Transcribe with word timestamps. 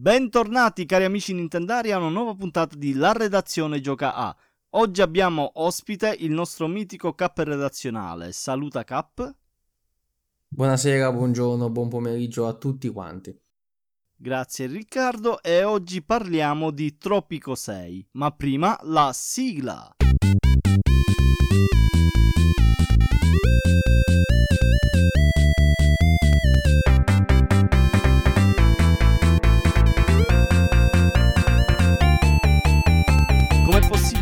Bentornati 0.00 0.86
cari 0.86 1.02
amici 1.02 1.34
Nintendari 1.34 1.90
a 1.90 1.98
una 1.98 2.08
nuova 2.08 2.32
puntata 2.32 2.76
di 2.76 2.94
La 2.94 3.10
redazione 3.10 3.80
gioca 3.80 4.14
a. 4.14 4.36
Oggi 4.70 5.02
abbiamo 5.02 5.50
ospite 5.54 6.14
il 6.20 6.30
nostro 6.30 6.68
mitico 6.68 7.14
cap 7.14 7.36
redazionale. 7.38 8.30
Saluta 8.30 8.84
cap. 8.84 9.34
Buonasera, 10.46 11.10
buongiorno, 11.10 11.68
buon 11.70 11.88
pomeriggio 11.88 12.46
a 12.46 12.52
tutti 12.52 12.88
quanti. 12.90 13.36
Grazie 14.14 14.66
Riccardo 14.66 15.42
e 15.42 15.64
oggi 15.64 16.00
parliamo 16.00 16.70
di 16.70 16.96
Tropico 16.96 17.56
6, 17.56 18.10
ma 18.12 18.30
prima 18.30 18.78
la 18.82 19.10
sigla. 19.12 19.96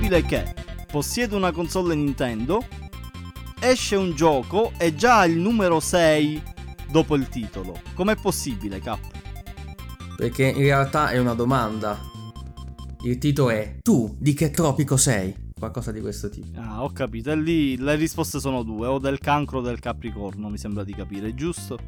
Possibile 0.07 0.29
che 0.29 0.55
possiedo 0.87 1.37
una 1.37 1.51
console 1.51 1.97
Nintendo, 1.97 2.65
esce 3.59 3.97
un 3.97 4.15
gioco 4.15 4.71
e 4.79 4.95
già 4.95 5.25
il 5.25 5.37
numero 5.37 5.81
6 5.81 6.41
dopo 6.93 7.17
il 7.17 7.29
titolo? 7.29 7.81
Com'è 7.93 8.15
possibile, 8.15 8.79
Cap? 8.79 9.01
Perché 10.17 10.45
in 10.45 10.63
realtà 10.63 11.09
è 11.09 11.19
una 11.19 11.35
domanda. 11.35 11.99
Il 13.03 13.19
titolo 13.19 13.51
è 13.51 13.79
Tu 13.83 14.15
di 14.17 14.33
che 14.33 14.53
tropico 14.53 14.97
sei? 14.97 15.35
Qualcosa 15.59 15.91
di 15.91 16.01
questo 16.01 16.29
tipo. 16.29 16.57
Ah, 16.61 16.85
ho 16.85 16.93
capito. 16.93 17.33
E 17.33 17.37
lì 17.37 17.77
le 17.77 17.97
risposte 17.97 18.39
sono 18.39 18.63
due, 18.63 18.87
o 18.87 19.01
del 19.01 19.19
cancro 19.19 19.59
o 19.59 19.63
del 19.63 19.81
capricorno, 19.81 20.49
mi 20.49 20.59
sembra 20.59 20.85
di 20.85 20.95
capire, 20.95 21.35
giusto? 21.35 21.79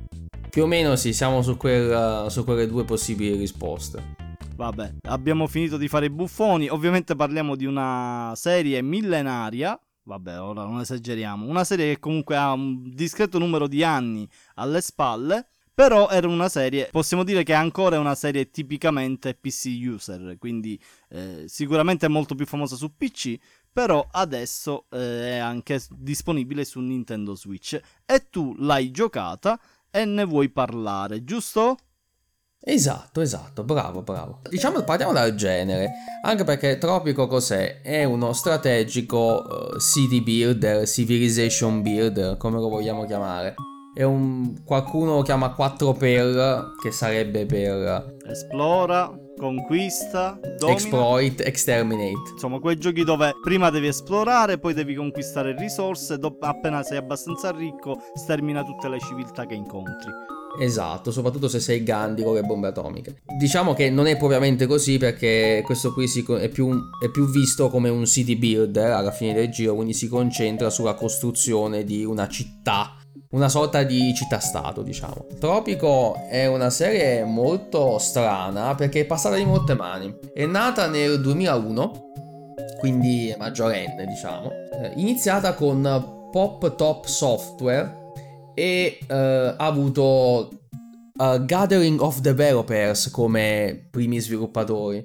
Più 0.50 0.64
o 0.64 0.66
meno 0.66 0.96
sì, 0.96 1.12
siamo 1.12 1.40
su, 1.42 1.56
quel, 1.56 2.28
su 2.30 2.42
quelle 2.42 2.66
due 2.66 2.84
possibili 2.84 3.36
risposte. 3.36 4.27
Vabbè, 4.58 4.94
abbiamo 5.02 5.46
finito 5.46 5.76
di 5.76 5.86
fare 5.86 6.06
i 6.06 6.10
buffoni. 6.10 6.68
Ovviamente 6.68 7.14
parliamo 7.14 7.54
di 7.54 7.64
una 7.64 8.32
serie 8.34 8.82
millenaria. 8.82 9.80
Vabbè, 10.02 10.40
ora 10.40 10.64
non 10.64 10.80
esageriamo. 10.80 11.46
Una 11.46 11.62
serie 11.62 11.94
che 11.94 12.00
comunque 12.00 12.36
ha 12.36 12.50
un 12.52 12.92
discreto 12.92 13.38
numero 13.38 13.68
di 13.68 13.84
anni 13.84 14.28
alle 14.54 14.80
spalle. 14.80 15.46
Però 15.72 16.08
era 16.08 16.26
una 16.26 16.48
serie, 16.48 16.88
possiamo 16.90 17.22
dire 17.22 17.44
che 17.44 17.52
è 17.52 17.54
ancora 17.54 18.00
una 18.00 18.16
serie 18.16 18.50
tipicamente 18.50 19.34
PC 19.34 19.78
user, 19.86 20.36
quindi 20.36 20.76
eh, 21.10 21.44
sicuramente 21.46 22.08
molto 22.08 22.34
più 22.34 22.46
famosa 22.46 22.74
su 22.74 22.96
PC, 22.96 23.38
però 23.72 24.04
adesso 24.10 24.86
eh, 24.90 25.36
è 25.36 25.36
anche 25.36 25.80
disponibile 25.90 26.64
su 26.64 26.80
Nintendo 26.80 27.36
Switch 27.36 27.80
e 28.04 28.28
tu 28.28 28.56
l'hai 28.58 28.90
giocata 28.90 29.56
e 29.88 30.04
ne 30.04 30.24
vuoi 30.24 30.48
parlare, 30.48 31.22
giusto? 31.22 31.76
Esatto, 32.60 33.20
esatto, 33.20 33.62
bravo, 33.62 34.02
bravo. 34.02 34.40
Diciamo 34.48 34.82
partiamo 34.82 35.12
dal 35.12 35.34
genere, 35.34 35.90
anche 36.22 36.44
perché 36.44 36.76
Tropico 36.76 37.26
cos'è? 37.26 37.80
È 37.80 38.04
uno 38.04 38.32
strategico 38.32 39.44
uh, 39.74 39.78
city 39.78 40.20
builder, 40.22 40.86
civilization 40.86 41.82
builder, 41.82 42.36
come 42.36 42.58
lo 42.58 42.68
vogliamo 42.68 43.04
chiamare. 43.06 43.54
È 43.94 44.02
un 44.02 44.62
qualcuno 44.64 45.14
lo 45.14 45.22
chiama 45.22 45.54
4 45.54 45.92
per 45.92 46.72
che 46.80 46.90
sarebbe 46.90 47.46
per 47.46 48.16
Esplora, 48.28 49.10
conquista, 49.36 50.38
domina. 50.58 50.78
exploit, 50.78 51.40
exterminate. 51.40 52.30
Insomma, 52.32 52.58
quei 52.58 52.76
giochi 52.76 53.02
dove 53.02 53.32
prima 53.42 53.70
devi 53.70 53.86
esplorare, 53.86 54.58
poi 54.58 54.74
devi 54.74 54.94
conquistare 54.94 55.56
risorse, 55.56 56.18
do- 56.18 56.36
appena 56.40 56.82
sei 56.82 56.98
abbastanza 56.98 57.50
ricco, 57.50 57.98
stermina 58.14 58.62
tutte 58.62 58.88
le 58.88 58.98
civiltà 59.00 59.46
che 59.46 59.54
incontri. 59.54 60.10
Esatto, 60.58 61.12
soprattutto 61.12 61.48
se 61.48 61.60
sei 61.60 61.82
Gandhi 61.82 62.22
con 62.22 62.34
le 62.34 62.42
bombe 62.42 62.68
atomiche. 62.68 63.22
Diciamo 63.38 63.74
che 63.74 63.90
non 63.90 64.06
è 64.06 64.16
propriamente 64.16 64.66
così 64.66 64.98
perché 64.98 65.62
questo 65.64 65.92
qui 65.92 66.06
è, 66.40 66.48
più, 66.48 66.90
è 67.00 67.08
più 67.10 67.28
visto 67.28 67.68
come 67.68 67.88
un 67.88 68.06
city 68.06 68.36
builder 68.36 68.90
alla 68.90 69.12
fine 69.12 69.34
del 69.34 69.50
giro, 69.50 69.74
quindi 69.74 69.92
si 69.92 70.08
concentra 70.08 70.70
sulla 70.70 70.94
costruzione 70.94 71.84
di 71.84 72.04
una 72.04 72.26
città, 72.28 72.96
una 73.30 73.48
sorta 73.48 73.82
di 73.82 74.12
città-stato, 74.14 74.82
diciamo. 74.82 75.26
Tropico 75.38 76.16
è 76.28 76.46
una 76.46 76.70
serie 76.70 77.24
molto 77.24 77.98
strana 77.98 78.74
perché 78.74 79.00
è 79.00 79.04
passata 79.04 79.36
di 79.36 79.44
molte 79.44 79.74
mani. 79.74 80.12
È 80.32 80.46
nata 80.46 80.88
nel 80.88 81.20
2001, 81.20 82.12
quindi 82.80 83.34
maggiorenne, 83.38 84.06
diciamo. 84.06 84.50
Eh, 84.50 84.92
iniziata 84.96 85.54
con 85.54 86.28
Pop 86.30 86.74
Top 86.74 87.06
Software 87.06 87.97
e 88.58 88.98
eh, 89.06 89.14
ha 89.14 89.54
avuto 89.56 90.50
uh, 91.14 91.44
Gathering 91.44 92.00
of 92.00 92.18
Developers 92.18 93.08
come 93.10 93.86
primi 93.88 94.18
sviluppatori. 94.18 95.04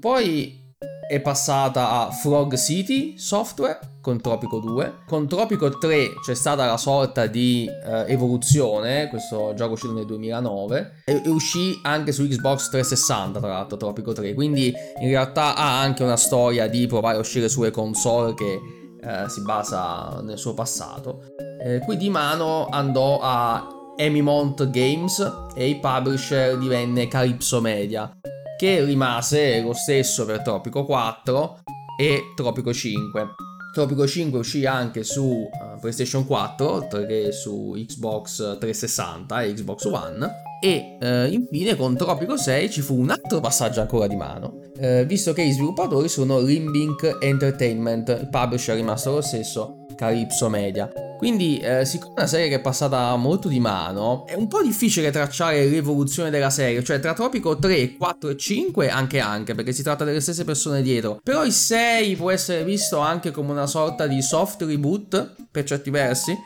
Poi 0.00 0.62
è 1.06 1.20
passata 1.20 1.90
a 1.90 2.10
Frog 2.10 2.56
City 2.56 3.18
Software 3.18 3.78
con 4.00 4.22
Tropico 4.22 4.58
2. 4.58 5.02
Con 5.06 5.28
Tropico 5.28 5.76
3 5.76 6.14
c'è 6.24 6.34
stata 6.34 6.64
la 6.64 6.78
sorta 6.78 7.26
di 7.26 7.68
uh, 7.68 8.10
evoluzione, 8.10 9.08
questo 9.08 9.52
gioco 9.54 9.74
uscito 9.74 9.92
nel 9.92 10.06
2009 10.06 11.02
e, 11.04 11.20
e 11.22 11.28
uscì 11.28 11.78
anche 11.82 12.10
su 12.10 12.26
Xbox 12.26 12.70
360 12.70 13.38
tra 13.38 13.48
l'altro 13.48 13.76
Tropico 13.76 14.12
3, 14.12 14.32
quindi 14.32 14.72
in 15.00 15.08
realtà 15.08 15.54
ha 15.56 15.78
anche 15.78 16.02
una 16.02 16.16
storia 16.16 16.68
di 16.68 16.86
provare 16.86 17.18
a 17.18 17.20
uscire 17.20 17.50
sulle 17.50 17.70
console 17.70 18.32
che 18.32 18.60
uh, 19.02 19.28
si 19.28 19.42
basa 19.42 20.22
nel 20.22 20.38
suo 20.38 20.54
passato. 20.54 21.43
Eh, 21.66 21.78
qui 21.78 21.96
di 21.96 22.10
mano 22.10 22.68
andò 22.68 23.20
a 23.22 23.66
Emimont 23.96 24.68
Games 24.68 25.18
e 25.54 25.70
il 25.70 25.80
publisher 25.80 26.58
divenne 26.58 27.08
Calypso 27.08 27.62
Media, 27.62 28.14
che 28.58 28.84
rimase 28.84 29.62
lo 29.62 29.72
stesso 29.72 30.26
per 30.26 30.42
Tropico 30.42 30.84
4 30.84 31.60
e 31.98 32.32
Tropico 32.36 32.70
5. 32.70 33.26
Tropico 33.72 34.06
5 34.06 34.38
uscì 34.40 34.66
anche 34.66 35.04
su 35.04 35.24
uh, 35.24 35.80
PlayStation 35.80 36.26
4, 36.26 36.70
oltre 36.70 37.06
che 37.06 37.32
su 37.32 37.72
Xbox 37.74 38.58
360 38.58 39.42
e 39.42 39.52
Xbox 39.54 39.84
One. 39.86 40.32
E 40.60 40.98
uh, 41.00 41.32
infine 41.32 41.76
con 41.76 41.96
Tropico 41.96 42.36
6 42.36 42.70
ci 42.70 42.82
fu 42.82 43.00
un 43.00 43.08
altro 43.08 43.40
passaggio 43.40 43.80
ancora 43.80 44.06
di 44.06 44.16
mano, 44.16 44.60
uh, 44.76 45.04
visto 45.06 45.32
che 45.32 45.46
gli 45.46 45.52
sviluppatori 45.52 46.10
sono 46.10 46.40
Limbink 46.40 47.16
Entertainment, 47.22 48.08
il 48.20 48.28
publisher 48.28 48.74
è 48.74 48.78
rimasto 48.78 49.12
lo 49.12 49.22
stesso, 49.22 49.86
Calypso 49.96 50.50
Media. 50.50 51.03
Quindi, 51.16 51.58
eh, 51.58 51.84
siccome 51.84 52.14
è 52.14 52.18
una 52.18 52.26
serie 52.26 52.48
che 52.48 52.56
è 52.56 52.60
passata 52.60 53.14
molto 53.16 53.48
di 53.48 53.60
mano, 53.60 54.26
è 54.26 54.34
un 54.34 54.48
po' 54.48 54.62
difficile 54.62 55.10
tracciare 55.10 55.64
l'evoluzione 55.66 56.30
della 56.30 56.50
serie, 56.50 56.82
cioè 56.82 57.00
tra 57.00 57.14
Tropico 57.14 57.56
3, 57.56 57.96
4 57.96 58.28
e 58.30 58.36
5 58.36 58.88
anche 58.90 59.20
anche, 59.20 59.54
perché 59.54 59.72
si 59.72 59.82
tratta 59.82 60.04
delle 60.04 60.20
stesse 60.20 60.44
persone 60.44 60.82
dietro. 60.82 61.20
Però 61.22 61.44
il 61.44 61.52
6 61.52 62.16
può 62.16 62.30
essere 62.30 62.64
visto 62.64 62.98
anche 62.98 63.30
come 63.30 63.52
una 63.52 63.66
sorta 63.66 64.06
di 64.06 64.20
soft 64.22 64.62
reboot, 64.62 65.34
per 65.50 65.64
certi 65.64 65.90
versi, 65.90 66.36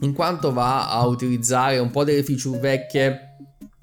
in 0.00 0.12
quanto 0.14 0.52
va 0.52 0.90
a 0.90 1.06
utilizzare 1.06 1.78
un 1.78 1.90
po' 1.90 2.04
delle 2.04 2.22
feature 2.22 2.58
vecchie, 2.58 3.36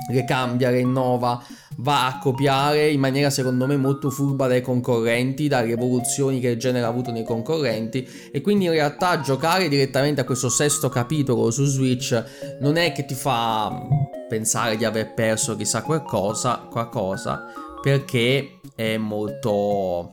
le 0.10 0.26
cambia, 0.26 0.70
le 0.70 0.80
innova, 0.80 1.44
va 1.80 2.08
a 2.08 2.20
copiare 2.20 2.90
in 2.90 3.00
maniera 3.00 3.30
secondo 3.30 3.66
me 3.66 3.78
molto 3.78 4.10
furba 4.10 4.48
dai 4.48 4.62
concorrenti, 4.62 5.48
dalle 5.48 5.72
evoluzioni 5.72 6.40
che 6.40 6.50
il 6.50 6.60
genere 6.60 6.86
ha 6.86 6.90
avuto 6.90 7.12
nei 7.12 7.24
concorrenti. 7.24 8.08
E 8.32 8.42
quindi 8.42 8.66
in 8.66 8.72
realtà 8.72 9.22
giocare 9.22 9.68
direttamente 9.68 10.22
a 10.22 10.26
questo 10.26 10.50
sesto 10.50 10.90
capitolo 10.90 11.52
su 11.52 11.66
Switch 11.66 12.24
non 12.60 12.78
è 12.78 12.92
che 12.92 13.06
ti 13.06 13.14
fa 13.14 13.82
pensare 14.28 14.78
di 14.78 14.86
aver 14.86 15.14
perso 15.14 15.56
chissà 15.56 15.82
qualcosa, 15.82 16.68
qualcosa 16.70 17.46
perché 17.82 18.60
è 18.76 18.98
molto 18.98 20.12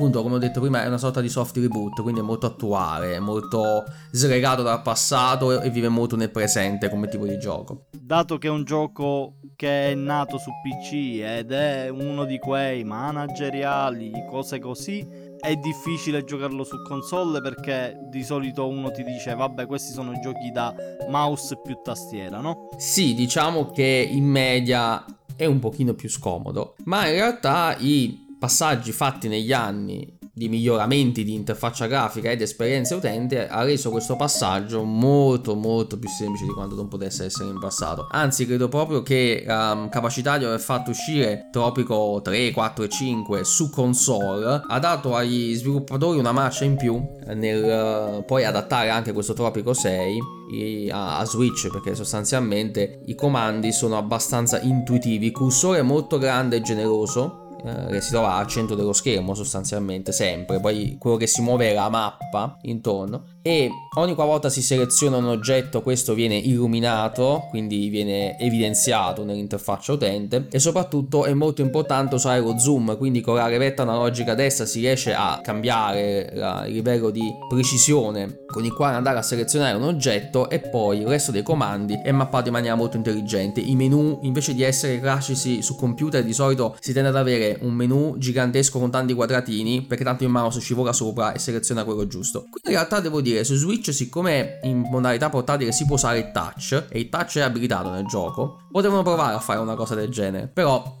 appunto 0.00 0.22
come 0.22 0.36
ho 0.36 0.38
detto 0.38 0.60
prima 0.60 0.82
è 0.82 0.86
una 0.86 0.96
sorta 0.96 1.20
di 1.20 1.28
soft 1.28 1.54
reboot 1.58 2.00
quindi 2.00 2.20
è 2.20 2.22
molto 2.22 2.46
attuale 2.46 3.16
è 3.16 3.18
molto 3.18 3.84
slegato 4.10 4.62
dal 4.62 4.80
passato 4.80 5.60
e 5.60 5.68
vive 5.68 5.90
molto 5.90 6.16
nel 6.16 6.30
presente 6.30 6.88
come 6.88 7.06
tipo 7.06 7.26
di 7.26 7.38
gioco 7.38 7.88
dato 8.00 8.38
che 8.38 8.48
è 8.48 8.50
un 8.50 8.64
gioco 8.64 9.34
che 9.56 9.90
è 9.90 9.94
nato 9.94 10.38
su 10.38 10.50
PC 10.62 11.20
ed 11.22 11.52
è 11.52 11.90
uno 11.90 12.24
di 12.24 12.38
quei 12.38 12.82
manageriali 12.82 14.10
cose 14.30 14.58
così 14.58 15.06
è 15.38 15.54
difficile 15.56 16.24
giocarlo 16.24 16.64
su 16.64 16.80
console 16.82 17.42
perché 17.42 17.98
di 18.08 18.24
solito 18.24 18.68
uno 18.68 18.90
ti 18.90 19.04
dice 19.04 19.34
vabbè 19.34 19.66
questi 19.66 19.92
sono 19.92 20.18
giochi 20.18 20.50
da 20.50 20.74
mouse 21.10 21.60
più 21.62 21.78
tastiera 21.82 22.40
no? 22.40 22.70
sì 22.78 23.12
diciamo 23.12 23.70
che 23.70 24.08
in 24.10 24.24
media 24.24 25.04
è 25.36 25.44
un 25.44 25.58
pochino 25.58 25.92
più 25.92 26.08
scomodo 26.08 26.74
ma 26.84 27.06
in 27.06 27.12
realtà 27.12 27.76
i 27.78 28.28
passaggi 28.40 28.90
fatti 28.90 29.28
negli 29.28 29.52
anni 29.52 30.18
di 30.32 30.48
miglioramenti 30.48 31.22
di 31.22 31.34
interfaccia 31.34 31.86
grafica 31.86 32.30
ed 32.30 32.40
esperienza 32.40 32.96
utente 32.96 33.46
ha 33.46 33.62
reso 33.62 33.90
questo 33.90 34.16
passaggio 34.16 34.84
molto 34.84 35.54
molto 35.54 35.98
più 35.98 36.08
semplice 36.08 36.46
di 36.46 36.52
quanto 36.52 36.74
non 36.76 36.88
potesse 36.88 37.26
essere 37.26 37.50
in 37.50 37.58
passato. 37.58 38.06
Anzi, 38.10 38.46
credo 38.46 38.68
proprio 38.68 39.02
che 39.02 39.44
la 39.46 39.72
um, 39.72 39.90
capacità 39.90 40.38
di 40.38 40.46
aver 40.46 40.60
fatto 40.60 40.90
uscire 40.90 41.48
Tropico 41.52 42.20
3, 42.24 42.52
4 42.52 42.84
e 42.84 42.88
5 42.88 43.44
su 43.44 43.68
console 43.68 44.62
ha 44.66 44.78
dato 44.78 45.14
agli 45.14 45.54
sviluppatori 45.54 46.18
una 46.18 46.32
marcia 46.32 46.64
in 46.64 46.76
più 46.76 46.98
nel 47.34 48.16
uh, 48.20 48.24
poi 48.24 48.44
adattare 48.44 48.88
anche 48.88 49.12
questo 49.12 49.34
Tropico 49.34 49.74
6 49.74 50.88
a, 50.90 51.18
a 51.18 51.24
Switch 51.26 51.68
perché 51.68 51.94
sostanzialmente 51.94 53.02
i 53.04 53.14
comandi 53.14 53.72
sono 53.72 53.98
abbastanza 53.98 54.58
intuitivi, 54.60 55.26
il 55.26 55.32
cursore 55.32 55.80
è 55.80 55.82
molto 55.82 56.16
grande 56.16 56.56
e 56.56 56.60
generoso 56.62 57.48
eh, 57.64 57.86
che 57.90 58.00
si 58.00 58.10
trova 58.10 58.34
al 58.34 58.46
centro 58.46 58.74
dello 58.74 58.92
schermo 58.92 59.34
sostanzialmente 59.34 60.12
sempre, 60.12 60.60
poi 60.60 60.96
quello 60.98 61.16
che 61.16 61.26
si 61.26 61.42
muove 61.42 61.70
è 61.70 61.74
la 61.74 61.88
mappa 61.88 62.56
intorno 62.62 63.29
e 63.42 63.70
ogni 63.96 64.14
qualvolta 64.14 64.50
si 64.50 64.62
seleziona 64.62 65.16
un 65.16 65.26
oggetto 65.26 65.80
questo 65.82 66.14
viene 66.14 66.36
illuminato, 66.36 67.46
quindi 67.48 67.88
viene 67.88 68.38
evidenziato 68.38 69.24
nell'interfaccia 69.24 69.92
utente 69.92 70.46
e 70.50 70.58
soprattutto 70.58 71.24
è 71.24 71.32
molto 71.32 71.62
importante 71.62 72.16
usare 72.16 72.40
lo 72.40 72.58
zoom, 72.58 72.96
quindi 72.98 73.20
con 73.20 73.36
la 73.36 73.48
levetta 73.48 73.82
analogica 73.82 74.34
destra 74.34 74.66
si 74.66 74.80
riesce 74.80 75.14
a 75.14 75.40
cambiare 75.42 76.30
la, 76.34 76.66
il 76.66 76.74
livello 76.74 77.10
di 77.10 77.32
precisione 77.48 78.44
con 78.46 78.64
il 78.64 78.74
quale 78.74 78.96
andare 78.96 79.18
a 79.18 79.22
selezionare 79.22 79.76
un 79.76 79.84
oggetto 79.84 80.50
e 80.50 80.58
poi 80.58 80.98
il 80.98 81.06
resto 81.06 81.30
dei 81.30 81.42
comandi 81.42 82.00
è 82.02 82.10
mappato 82.10 82.48
in 82.48 82.52
maniera 82.52 82.74
molto 82.74 82.96
intelligente. 82.96 83.60
I 83.60 83.74
menu 83.76 84.18
invece 84.22 84.54
di 84.54 84.62
essere 84.62 85.00
classici 85.00 85.62
su 85.62 85.76
computer 85.76 86.22
di 86.24 86.32
solito 86.32 86.76
si 86.80 86.92
tende 86.92 87.08
ad 87.08 87.16
avere 87.16 87.58
un 87.62 87.72
menu 87.72 88.16
gigantesco 88.18 88.78
con 88.78 88.90
tanti 88.90 89.14
quadratini 89.14 89.82
perché 89.82 90.04
tanto 90.04 90.24
il 90.24 90.30
mouse 90.30 90.60
ci 90.60 90.74
vola 90.74 90.92
sopra 90.92 91.32
e 91.32 91.38
seleziona 91.38 91.84
quello 91.84 92.06
giusto. 92.06 92.40
Quindi 92.50 92.70
in 92.70 92.74
realtà 92.74 93.00
devo 93.00 93.20
dire 93.20 93.29
dire, 93.30 93.44
su 93.44 93.54
Switch, 93.54 93.92
siccome 93.92 94.60
in 94.62 94.80
modalità 94.90 95.28
portatile 95.28 95.72
si 95.72 95.84
può 95.86 95.94
usare 95.96 96.18
il 96.18 96.30
touch, 96.32 96.86
e 96.88 97.00
il 97.00 97.08
touch 97.08 97.38
è 97.38 97.42
abilitato 97.42 97.90
nel 97.90 98.06
gioco, 98.06 98.62
potevano 98.70 99.02
provare 99.02 99.34
a 99.34 99.40
fare 99.40 99.58
una 99.58 99.74
cosa 99.74 99.94
del 99.94 100.10
genere. 100.10 100.46
Però 100.46 100.98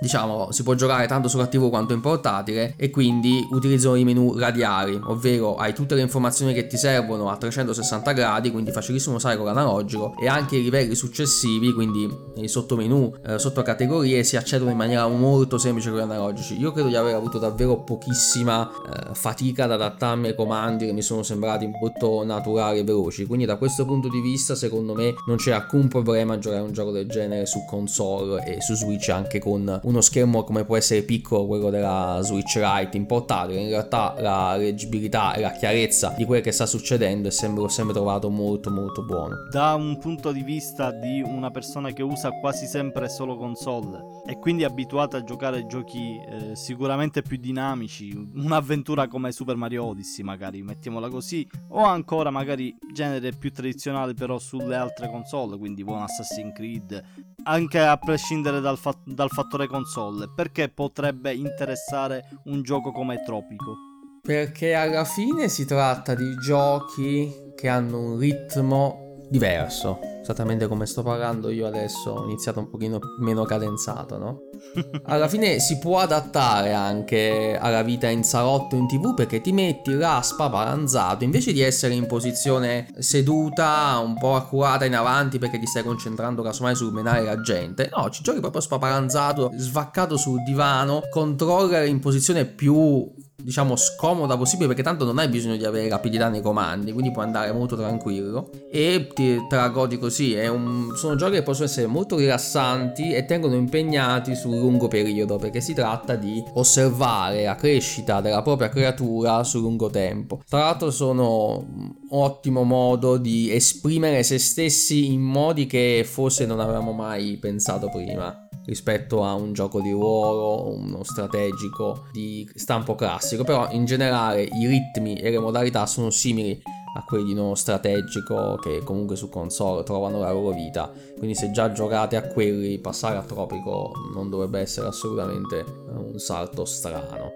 diciamo 0.00 0.50
si 0.50 0.62
può 0.62 0.74
giocare 0.74 1.06
tanto 1.06 1.28
sulla 1.28 1.46
TV 1.46 1.68
quanto 1.68 1.92
in 1.92 2.00
portatile 2.00 2.74
e 2.76 2.90
quindi 2.90 3.46
utilizzano 3.50 3.94
i 3.94 4.04
menu 4.04 4.36
radiali, 4.36 4.98
ovvero 5.04 5.56
hai 5.56 5.74
tutte 5.74 5.94
le 5.94 6.00
informazioni 6.00 6.54
che 6.54 6.66
ti 6.66 6.76
servono 6.76 7.30
a 7.30 7.36
360 7.36 8.12
gradi, 8.12 8.50
quindi 8.50 8.72
facilissimo 8.72 9.16
usare 9.16 9.36
con 9.36 9.46
l'analogico 9.46 10.14
e 10.20 10.26
anche 10.26 10.56
i 10.56 10.62
livelli 10.62 10.94
successivi, 10.94 11.72
quindi 11.72 12.08
i 12.36 12.48
sottomenu, 12.48 13.12
eh, 13.26 13.38
sottocategorie 13.38 14.24
si 14.24 14.36
accedono 14.36 14.70
in 14.70 14.76
maniera 14.76 15.06
molto 15.06 15.58
semplice 15.58 15.90
con 15.90 15.98
gli 15.98 16.02
analogici. 16.02 16.58
Io 16.58 16.72
credo 16.72 16.88
di 16.88 16.96
aver 16.96 17.14
avuto 17.14 17.38
davvero 17.38 17.82
pochissima 17.82 18.68
eh, 18.68 19.14
fatica 19.14 19.64
ad 19.64 19.72
adattarmi 19.72 20.28
ai 20.28 20.34
comandi 20.34 20.86
che 20.86 20.92
mi 20.92 21.02
sono 21.02 21.22
sembrati 21.22 21.66
molto 21.66 22.24
naturali 22.24 22.78
e 22.78 22.84
veloci, 22.84 23.26
quindi 23.26 23.44
da 23.44 23.56
questo 23.56 23.84
punto 23.84 24.08
di 24.08 24.20
vista 24.20 24.54
secondo 24.54 24.94
me 24.94 25.14
non 25.26 25.36
c'è 25.36 25.52
alcun 25.52 25.88
problema 25.88 26.34
a 26.34 26.38
giocare 26.38 26.62
un 26.62 26.72
gioco 26.72 26.90
del 26.90 27.08
genere 27.08 27.46
su 27.46 27.64
console 27.66 28.44
e 28.44 28.60
su 28.62 28.74
Switch 28.74 29.08
anche 29.10 29.38
con 29.38 29.80
uno 29.90 30.00
schermo 30.00 30.44
come 30.44 30.64
può 30.64 30.76
essere 30.76 31.02
piccolo 31.02 31.46
quello 31.46 31.68
della 31.68 32.20
Switch 32.22 32.54
Lite 32.56 32.96
in 32.96 33.06
portatile 33.06 33.60
in 33.60 33.68
realtà 33.68 34.14
la 34.18 34.56
leggibilità 34.56 35.34
e 35.34 35.40
la 35.40 35.50
chiarezza 35.50 36.14
di 36.16 36.24
quello 36.24 36.42
che 36.42 36.52
sta 36.52 36.64
succedendo 36.64 37.28
è 37.28 37.30
sempre, 37.30 37.64
ho 37.64 37.68
sempre 37.68 37.92
trovato 37.92 38.30
molto 38.30 38.70
molto 38.70 39.04
buono. 39.04 39.48
Da 39.50 39.74
un 39.74 39.98
punto 39.98 40.30
di 40.30 40.42
vista 40.42 40.92
di 40.92 41.22
una 41.22 41.50
persona 41.50 41.90
che 41.90 42.02
usa 42.02 42.30
quasi 42.30 42.66
sempre 42.66 43.08
solo 43.08 43.36
console 43.36 44.22
e 44.26 44.38
quindi 44.38 44.64
abituata 44.64 45.18
a 45.18 45.24
giocare 45.24 45.66
giochi 45.66 46.16
eh, 46.16 46.54
sicuramente 46.54 47.22
più 47.22 47.36
dinamici 47.36 48.12
un'avventura 48.34 49.08
come 49.08 49.32
Super 49.32 49.56
Mario 49.56 49.86
Odyssey 49.86 50.24
magari 50.24 50.62
mettiamola 50.62 51.08
così 51.08 51.46
o 51.68 51.82
ancora 51.82 52.30
magari 52.30 52.74
genere 52.92 53.32
più 53.32 53.52
tradizionale 53.52 54.14
però 54.14 54.38
sulle 54.38 54.76
altre 54.76 55.10
console 55.10 55.58
quindi 55.58 55.82
buon 55.82 56.02
Assassin's 56.02 56.54
Creed 56.54 57.02
anche 57.44 57.78
a 57.78 57.96
prescindere 57.96 58.60
dal, 58.60 58.78
fa- 58.78 58.98
dal 59.04 59.30
fattore 59.30 59.66
console, 59.66 60.30
perché 60.34 60.68
potrebbe 60.68 61.32
interessare 61.32 62.24
un 62.44 62.62
gioco 62.62 62.92
come 62.92 63.22
Tropico? 63.22 63.76
Perché 64.22 64.74
alla 64.74 65.04
fine 65.04 65.48
si 65.48 65.64
tratta 65.64 66.14
di 66.14 66.36
giochi 66.36 67.32
che 67.56 67.68
hanno 67.68 67.98
un 67.98 68.18
ritmo 68.18 69.09
diverso. 69.30 70.00
Esattamente 70.20 70.66
come 70.66 70.86
sto 70.86 71.02
parlando 71.02 71.50
io 71.50 71.66
adesso, 71.66 72.10
ho 72.10 72.24
iniziato 72.24 72.58
un 72.58 72.68
pochino 72.68 72.98
meno 73.20 73.44
cadenzato, 73.44 74.18
no? 74.18 74.40
Alla 75.06 75.28
fine 75.28 75.58
si 75.60 75.78
può 75.78 75.98
adattare 75.98 76.72
anche 76.72 77.56
alla 77.58 77.82
vita 77.82 78.08
in 78.08 78.22
salotto 78.22 78.76
in 78.76 78.86
tv 78.86 79.14
perché 79.14 79.40
ti 79.40 79.52
metti 79.52 79.92
là 79.92 80.20
spaparanzato, 80.22 81.24
invece 81.24 81.52
di 81.52 81.60
essere 81.60 81.94
in 81.94 82.06
posizione 82.06 82.88
seduta, 82.98 83.98
un 84.04 84.18
po' 84.18 84.34
accurata 84.34 84.84
in 84.84 84.94
avanti 84.94 85.38
perché 85.38 85.58
ti 85.58 85.66
stai 85.66 85.82
concentrando 85.82 86.42
casomai 86.42 86.74
sul 86.74 86.92
menare 86.92 87.22
la 87.22 87.40
gente, 87.40 87.88
no, 87.96 88.10
ci 88.10 88.22
giochi 88.22 88.40
proprio 88.40 88.60
spaparanzato, 88.60 89.50
svaccato 89.54 90.16
sul 90.16 90.42
divano, 90.42 91.02
controller 91.10 91.86
in 91.86 92.00
posizione 92.00 92.44
più 92.44 93.10
diciamo 93.42 93.76
scomoda 93.76 94.36
possibile 94.36 94.68
perché 94.68 94.82
tanto 94.82 95.04
non 95.04 95.18
hai 95.18 95.28
bisogno 95.28 95.56
di 95.56 95.64
avere 95.64 95.88
rapidità 95.88 96.28
nei 96.28 96.42
comandi 96.42 96.92
quindi 96.92 97.10
puoi 97.10 97.24
andare 97.24 97.52
molto 97.52 97.76
tranquillo. 97.76 98.50
E 98.70 99.08
ti, 99.14 99.46
te 99.48 99.56
la 99.56 99.68
godi 99.68 99.98
così 99.98 100.34
un, 100.34 100.92
sono 100.96 101.14
giochi 101.14 101.34
che 101.34 101.42
possono 101.42 101.66
essere 101.66 101.86
molto 101.86 102.16
rilassanti 102.16 103.12
e 103.12 103.24
tengono 103.24 103.54
impegnati 103.54 104.34
sul 104.34 104.56
lungo 104.56 104.88
periodo 104.88 105.36
perché 105.36 105.60
si 105.60 105.74
tratta 105.74 106.16
di 106.16 106.42
osservare 106.54 107.44
la 107.44 107.54
crescita 107.54 108.20
della 108.20 108.42
propria 108.42 108.68
creatura 108.68 109.44
su 109.44 109.60
lungo 109.60 109.90
tempo. 109.90 110.42
Tra 110.48 110.60
l'altro 110.60 110.90
sono 110.90 111.64
un 111.68 111.92
ottimo 112.10 112.62
modo 112.64 113.16
di 113.16 113.52
esprimere 113.52 114.22
se 114.22 114.38
stessi 114.38 115.12
in 115.12 115.20
modi 115.20 115.66
che 115.66 116.04
forse 116.08 116.46
non 116.46 116.60
avevamo 116.60 116.92
mai 116.92 117.36
pensato 117.38 117.88
prima 117.88 118.48
rispetto 118.64 119.24
a 119.24 119.34
un 119.34 119.52
gioco 119.52 119.80
di 119.80 119.90
ruolo, 119.90 120.68
uno 120.74 121.02
strategico 121.02 122.06
di 122.12 122.48
stampo 122.54 122.94
classico, 122.94 123.44
però 123.44 123.68
in 123.70 123.84
generale 123.84 124.42
i 124.42 124.66
ritmi 124.66 125.14
e 125.14 125.30
le 125.30 125.38
modalità 125.38 125.86
sono 125.86 126.10
simili 126.10 126.60
a 126.96 127.04
quelli 127.04 127.24
di 127.24 127.38
uno 127.38 127.54
strategico 127.54 128.56
che 128.56 128.82
comunque 128.82 129.14
su 129.16 129.28
console 129.28 129.84
trovano 129.84 130.18
la 130.18 130.32
loro 130.32 130.50
vita. 130.54 130.90
Quindi 131.16 131.34
se 131.34 131.50
già 131.50 131.70
giocate 131.72 132.16
a 132.16 132.22
quelli, 132.22 132.78
passare 132.78 133.16
a 133.16 133.22
Tropico 133.22 133.92
non 134.12 134.28
dovrebbe 134.28 134.60
essere 134.60 134.88
assolutamente 134.88 135.64
un 135.88 136.18
salto 136.18 136.64
strano. 136.64 137.32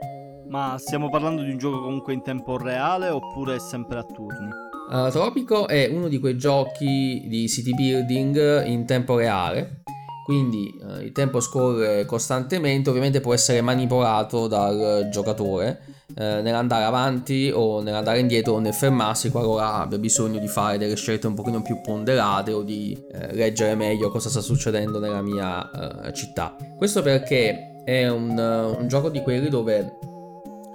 Ma 0.49 0.77
stiamo 0.79 1.09
parlando 1.09 1.43
di 1.43 1.51
un 1.51 1.59
gioco 1.59 1.83
comunque 1.83 2.13
in 2.13 2.23
tempo 2.23 2.57
reale 2.59 3.09
oppure 3.09 3.59
sempre 3.59 3.99
a 3.99 4.05
turni? 4.05 4.51
Uh, 4.91 5.11
Tropico 5.11 5.67
è 5.67 5.89
uno 5.91 6.09
di 6.09 6.19
quei 6.19 6.37
giochi 6.37 7.25
di 7.27 7.49
city 7.49 7.75
building 7.75 8.67
in 8.67 8.85
tempo 8.85 9.17
reale 9.17 9.84
quindi 10.25 10.75
eh, 10.81 11.05
il 11.05 11.13
tempo 11.13 11.39
scorre 11.39 12.07
costantemente, 12.07 12.89
ovviamente 12.89 13.21
può 13.21 13.35
essere 13.35 13.61
manipolato 13.61 14.47
dal 14.47 15.09
giocatore 15.13 15.83
eh, 16.17 16.41
nell'andare 16.41 16.85
avanti 16.85 17.51
o 17.53 17.83
nell'andare 17.83 18.21
indietro 18.21 18.55
o 18.55 18.59
nel 18.59 18.73
fermarsi 18.73 19.31
qualora 19.31 19.75
abbia 19.75 19.99
bisogno 19.99 20.39
di 20.39 20.49
fare 20.49 20.79
delle 20.79 20.97
scelte 20.97 21.27
un 21.27 21.35
pochino 21.35 21.61
più 21.61 21.83
ponderate 21.83 22.53
o 22.53 22.63
di 22.63 22.99
eh, 23.13 23.35
leggere 23.35 23.75
meglio 23.75 24.11
cosa 24.11 24.31
sta 24.31 24.41
succedendo 24.41 24.99
nella 24.99 25.21
mia 25.21 26.07
eh, 26.07 26.15
città. 26.15 26.57
Questo 26.75 27.03
perché 27.03 27.83
è 27.85 28.09
un, 28.09 28.31
un 28.79 28.89
gioco 28.89 29.11
di 29.11 29.21
quelli 29.21 29.51
dove 29.51 29.99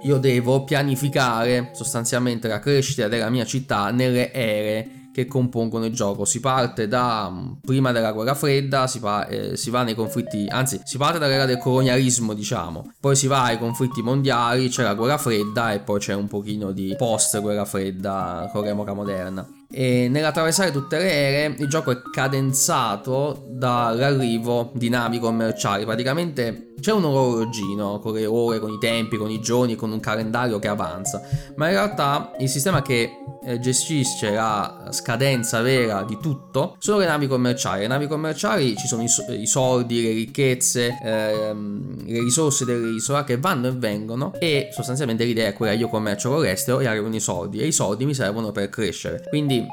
io 0.02 0.18
devo 0.18 0.62
pianificare 0.62 1.70
sostanzialmente 1.72 2.46
la 2.46 2.60
crescita 2.60 3.08
della 3.08 3.30
mia 3.30 3.44
città 3.44 3.90
nelle 3.90 4.32
ere 4.32 4.99
che 5.12 5.26
compongono 5.26 5.84
il 5.84 5.92
gioco. 5.92 6.24
Si 6.24 6.40
parte 6.40 6.88
da 6.88 7.28
mm, 7.30 7.52
prima 7.62 7.92
della 7.92 8.12
guerra 8.12 8.34
fredda, 8.34 8.86
si, 8.86 9.00
pa- 9.00 9.26
eh, 9.26 9.56
si 9.56 9.70
va 9.70 9.82
nei 9.82 9.94
conflitti, 9.94 10.46
anzi 10.48 10.80
si 10.84 10.98
parte 10.98 11.18
dall'era 11.18 11.46
del 11.46 11.58
colonialismo 11.58 12.34
diciamo, 12.34 12.92
poi 13.00 13.16
si 13.16 13.26
va 13.26 13.44
ai 13.44 13.58
conflitti 13.58 14.02
mondiali, 14.02 14.68
c'è 14.68 14.82
la 14.82 14.94
guerra 14.94 15.18
fredda 15.18 15.72
e 15.72 15.80
poi 15.80 15.98
c'è 15.98 16.14
un 16.14 16.28
pochino 16.28 16.72
di 16.72 16.94
post 16.96 17.40
guerra 17.40 17.64
fredda 17.64 18.48
con 18.52 18.64
l'epoca 18.64 18.92
moderna. 18.92 19.46
E 19.72 20.08
nell'attraversare 20.08 20.72
tutte 20.72 20.98
le 20.98 21.12
ere 21.12 21.54
il 21.56 21.68
gioco 21.68 21.92
è 21.92 22.00
cadenzato 22.12 23.46
dall'arrivo 23.50 24.72
di 24.74 24.88
navi 24.88 25.20
commerciali. 25.20 25.84
Praticamente 25.84 26.74
c'è 26.80 26.92
un 26.92 27.04
orologino 27.04 28.00
con 28.00 28.14
le 28.14 28.26
ore, 28.26 28.58
con 28.58 28.72
i 28.72 28.78
tempi, 28.78 29.16
con 29.16 29.30
i 29.30 29.40
giorni, 29.40 29.76
con 29.76 29.92
un 29.92 30.00
calendario 30.00 30.58
che 30.58 30.66
avanza. 30.66 31.22
Ma 31.54 31.68
in 31.68 31.74
realtà 31.74 32.32
il 32.40 32.48
sistema 32.48 32.82
che 32.82 33.12
gestisce 33.58 34.30
la 34.30 34.88
scadenza 34.90 35.60
vera 35.60 36.02
di 36.02 36.18
tutto 36.20 36.76
sono 36.78 36.98
le 36.98 37.06
navi 37.06 37.26
commerciali. 37.26 37.80
Le 37.80 37.86
navi 37.86 38.06
commerciali 38.06 38.76
ci 38.76 38.86
sono 38.86 39.02
i, 39.02 39.08
so- 39.08 39.24
i 39.32 39.46
soldi, 39.46 40.02
le 40.02 40.12
ricchezze, 40.12 40.98
ehm, 41.02 42.06
le 42.06 42.20
risorse 42.20 42.64
dell'isola 42.64 43.24
che 43.24 43.38
vanno 43.38 43.68
e 43.68 43.72
vengono. 43.72 44.32
E 44.38 44.68
sostanzialmente 44.72 45.24
l'idea 45.24 45.48
è 45.48 45.54
quella: 45.54 45.72
io 45.72 45.88
commercio 45.88 46.30
con 46.30 46.40
l'estero 46.40 46.80
e 46.80 46.86
arrivano 46.86 47.16
i 47.16 47.20
soldi. 47.20 47.60
E 47.60 47.66
i 47.66 47.72
soldi 47.72 48.04
mi 48.04 48.14
servono 48.14 48.52
per 48.52 48.68
crescere. 48.68 49.24
Quindi 49.28 49.66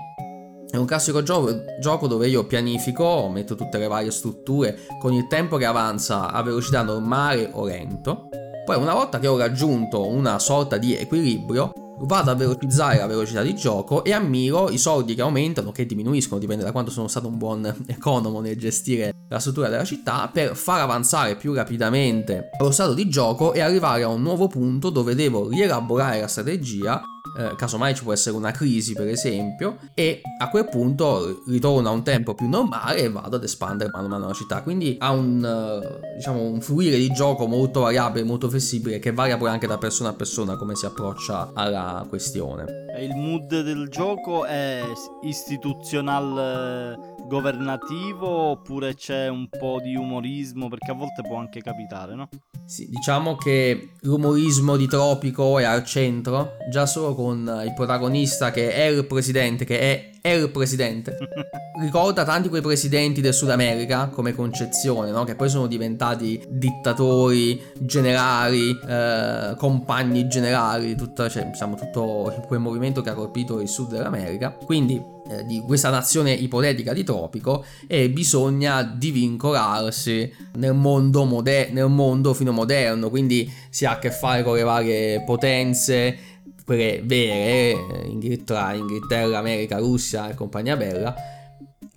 è 0.69 0.75
un 0.75 0.85
classico 0.85 1.23
gioco, 1.23 1.63
gioco, 1.79 2.07
dove 2.07 2.27
io 2.27 2.45
pianifico, 2.45 3.29
metto 3.29 3.55
tutte 3.55 3.77
le 3.77 3.87
varie 3.87 4.11
strutture 4.11 4.77
con 4.99 5.13
il 5.13 5.27
tempo 5.27 5.55
che 5.55 5.65
avanza 5.65 6.29
a 6.31 6.41
velocità 6.41 6.81
normale 6.81 7.49
o 7.53 7.65
lento 7.65 8.27
Poi 8.65 8.75
una 8.75 8.93
volta 8.93 9.17
che 9.19 9.27
ho 9.27 9.37
raggiunto 9.37 10.05
una 10.05 10.39
sorta 10.39 10.75
di 10.77 10.93
equilibrio, 10.93 11.71
vado 11.99 12.31
a 12.31 12.35
velocizzare 12.35 12.97
la 12.97 13.07
velocità 13.07 13.41
di 13.41 13.55
gioco 13.55 14.03
e 14.03 14.13
ammiro 14.13 14.69
i 14.69 14.77
soldi 14.77 15.15
che 15.15 15.21
aumentano, 15.21 15.71
che 15.71 15.85
diminuiscono, 15.85 16.39
dipende 16.39 16.63
da 16.63 16.71
quanto 16.71 16.91
sono 16.91 17.07
stato 17.07 17.27
un 17.27 17.37
buon 17.37 17.75
economo 17.87 18.39
nel 18.39 18.57
gestire 18.57 19.11
la 19.29 19.39
struttura 19.39 19.69
della 19.69 19.83
città, 19.83 20.29
per 20.31 20.55
far 20.55 20.81
avanzare 20.81 21.35
più 21.35 21.53
rapidamente 21.53 22.49
lo 22.59 22.71
stato 22.71 22.93
di 22.93 23.09
gioco 23.09 23.53
e 23.53 23.61
arrivare 23.61 24.03
a 24.03 24.07
un 24.07 24.21
nuovo 24.21 24.47
punto 24.47 24.89
dove 24.89 25.15
devo 25.15 25.49
rielaborare 25.49 26.21
la 26.21 26.27
strategia 26.27 27.01
eh, 27.37 27.55
casomai 27.55 27.93
ci 27.93 28.03
può 28.03 28.13
essere 28.13 28.35
una 28.35 28.51
crisi 28.51 28.93
per 28.93 29.07
esempio 29.07 29.77
e 29.93 30.21
a 30.39 30.49
quel 30.49 30.67
punto 30.67 31.43
ritorno 31.47 31.87
a 31.87 31.91
un 31.91 32.03
tempo 32.03 32.33
più 32.33 32.49
normale 32.49 33.01
e 33.01 33.09
vado 33.09 33.35
ad 33.35 33.43
espandere 33.43 33.91
mano 33.93 34.07
a 34.07 34.09
mano 34.09 34.27
la 34.27 34.33
città. 34.33 34.63
Quindi 34.63 34.97
ha 34.99 35.11
un, 35.11 35.43
uh, 35.43 36.15
diciamo, 36.15 36.41
un 36.41 36.61
fluire 36.61 36.97
di 36.97 37.09
gioco 37.09 37.45
molto 37.47 37.81
variabile 37.81 38.25
molto 38.25 38.49
flessibile 38.49 38.99
che 38.99 39.11
varia 39.11 39.37
poi 39.37 39.49
anche 39.49 39.67
da 39.67 39.77
persona 39.77 40.09
a 40.09 40.13
persona 40.13 40.55
come 40.55 40.75
si 40.75 40.85
approccia 40.85 41.51
alla 41.53 42.05
questione. 42.09 42.85
Il 42.99 43.15
mood 43.15 43.61
del 43.61 43.87
gioco 43.89 44.45
è 44.45 44.81
istituzional 45.21 47.15
governativo 47.27 48.27
oppure 48.27 48.95
c'è 48.95 49.27
un 49.27 49.47
po' 49.49 49.79
di 49.81 49.95
umorismo 49.95 50.69
perché 50.69 50.91
a 50.91 50.95
volte 50.95 51.21
può 51.21 51.37
anche 51.37 51.61
capitare, 51.61 52.15
no? 52.15 52.29
Sì, 52.65 52.89
diciamo 52.89 53.35
che 53.35 53.91
l'umorismo 54.01 54.75
di 54.75 54.87
Tropico 54.87 55.57
è 55.57 55.63
al 55.63 55.85
centro, 55.85 56.57
già 56.69 56.85
solo 56.85 57.15
con 57.15 57.61
il 57.65 57.73
protagonista 57.73 58.51
che 58.51 58.73
è 58.73 58.87
il 58.87 59.05
presidente, 59.05 59.63
che 59.63 60.11
è, 60.21 60.29
il 60.29 60.49
presidente. 60.49 61.17
Ricorda 61.79 62.25
tanti 62.25 62.49
quei 62.49 62.61
presidenti 62.61 63.21
del 63.21 63.33
Sud 63.33 63.51
America 63.51 64.07
come 64.07 64.33
concezione, 64.33 65.11
no? 65.11 65.23
Che 65.23 65.35
poi 65.35 65.47
sono 65.47 65.67
diventati 65.67 66.43
dittatori, 66.49 67.61
generali, 67.79 68.77
eh, 68.85 69.53
compagni 69.55 70.27
generali, 70.27 70.95
tutta, 70.95 71.29
cioè, 71.29 71.45
diciamo, 71.45 71.75
tutto 71.75 72.43
quel 72.47 72.59
movimento 72.59 73.01
che 73.01 73.11
ha 73.11 73.13
colpito 73.13 73.61
il 73.61 73.69
Sud 73.69 73.91
dell'America. 73.91 74.51
Quindi 74.51 75.01
eh, 75.29 75.45
di 75.45 75.59
questa 75.59 75.89
nazione 75.89 76.31
ipotetica 76.31 76.93
di 76.93 77.03
Tropico 77.03 77.65
e 77.87 78.09
bisogna 78.09 78.83
divincolarsi 78.83 80.31
nel 80.55 80.73
mondo, 80.73 81.23
moder- 81.25 81.71
nel 81.71 81.89
mondo 81.89 82.33
fino 82.33 82.51
moderno, 82.51 83.09
quindi 83.09 83.51
si 83.69 83.85
ha 83.85 83.91
a 83.91 83.99
che 83.99 84.11
fare 84.11 84.43
con 84.43 84.55
le 84.55 84.63
varie 84.63 85.23
potenze 85.23 86.17
quelle 86.65 87.01
vere, 87.03 88.05
Inghilterra, 88.07 88.73
Inghilterra, 88.73 89.37
America, 89.37 89.77
Russia 89.77 90.29
e 90.29 90.35
compagnia 90.35 90.75
bella 90.75 91.15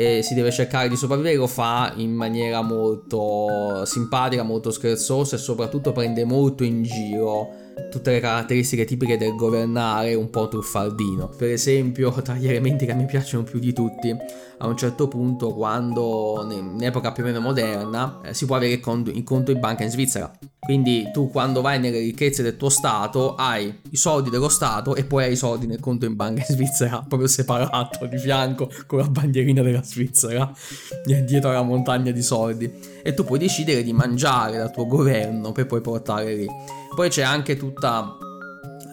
e 0.00 0.22
si 0.22 0.32
deve 0.32 0.50
cercare 0.50 0.88
di 0.88 0.96
sopravvivere, 0.96 1.36
lo 1.36 1.46
fa 1.46 1.92
in 1.96 2.14
maniera 2.14 2.62
molto 2.62 3.84
simpatica, 3.84 4.42
molto 4.42 4.70
scherzosa 4.70 5.36
e 5.36 5.38
soprattutto 5.38 5.92
prende 5.92 6.24
molto 6.24 6.64
in 6.64 6.82
giro 6.82 7.48
tutte 7.90 8.10
le 8.10 8.20
caratteristiche 8.20 8.84
tipiche 8.84 9.16
del 9.16 9.34
governare 9.34 10.14
un 10.14 10.30
po' 10.30 10.48
truffaldino. 10.48 11.28
Per 11.28 11.48
esempio, 11.48 12.10
tra 12.22 12.34
gli 12.34 12.48
elementi 12.48 12.86
che 12.86 12.94
mi 12.94 13.06
piacciono 13.06 13.44
più 13.44 13.58
di 13.58 13.72
tutti, 13.72 14.14
a 14.62 14.66
un 14.66 14.76
certo 14.76 15.08
punto, 15.08 15.54
quando 15.54 16.46
in 16.50 16.82
epoca 16.82 17.12
più 17.12 17.22
o 17.22 17.26
meno 17.26 17.40
moderna, 17.40 18.20
eh, 18.22 18.34
si 18.34 18.44
può 18.44 18.56
avere 18.56 18.74
il 18.74 18.80
conto, 18.80 19.10
in 19.10 19.58
banca 19.58 19.84
in 19.84 19.90
Svizzera. 19.90 20.30
Quindi 20.58 21.10
tu 21.12 21.30
quando 21.30 21.62
vai 21.62 21.80
nelle 21.80 21.98
ricchezze 21.98 22.42
del 22.42 22.56
tuo 22.56 22.68
Stato 22.68 23.34
hai 23.34 23.80
i 23.90 23.96
soldi 23.96 24.28
dello 24.28 24.50
Stato 24.50 24.94
e 24.94 25.04
poi 25.04 25.24
hai 25.24 25.32
i 25.32 25.36
soldi 25.36 25.66
nel 25.66 25.80
conto 25.80 26.04
in 26.04 26.14
banca 26.14 26.44
in 26.46 26.54
Svizzera, 26.54 27.02
proprio 27.08 27.26
separato 27.26 28.04
di 28.06 28.18
fianco 28.18 28.70
con 28.86 28.98
la 28.98 29.08
bandierina 29.08 29.62
della 29.62 29.82
Svizzera 29.82 30.52
dietro 31.04 31.48
alla 31.50 31.62
montagna 31.62 32.10
di 32.10 32.22
soldi. 32.22 32.70
E 33.02 33.14
tu 33.14 33.24
puoi 33.24 33.38
decidere 33.38 33.82
di 33.82 33.94
mangiare 33.94 34.58
dal 34.58 34.70
tuo 34.70 34.86
governo 34.86 35.52
per 35.52 35.66
poi 35.66 35.80
portare 35.80 36.34
lì. 36.34 36.46
Poi 36.94 37.08
c'è 37.08 37.22
anche 37.22 37.56
tutta 37.56 38.16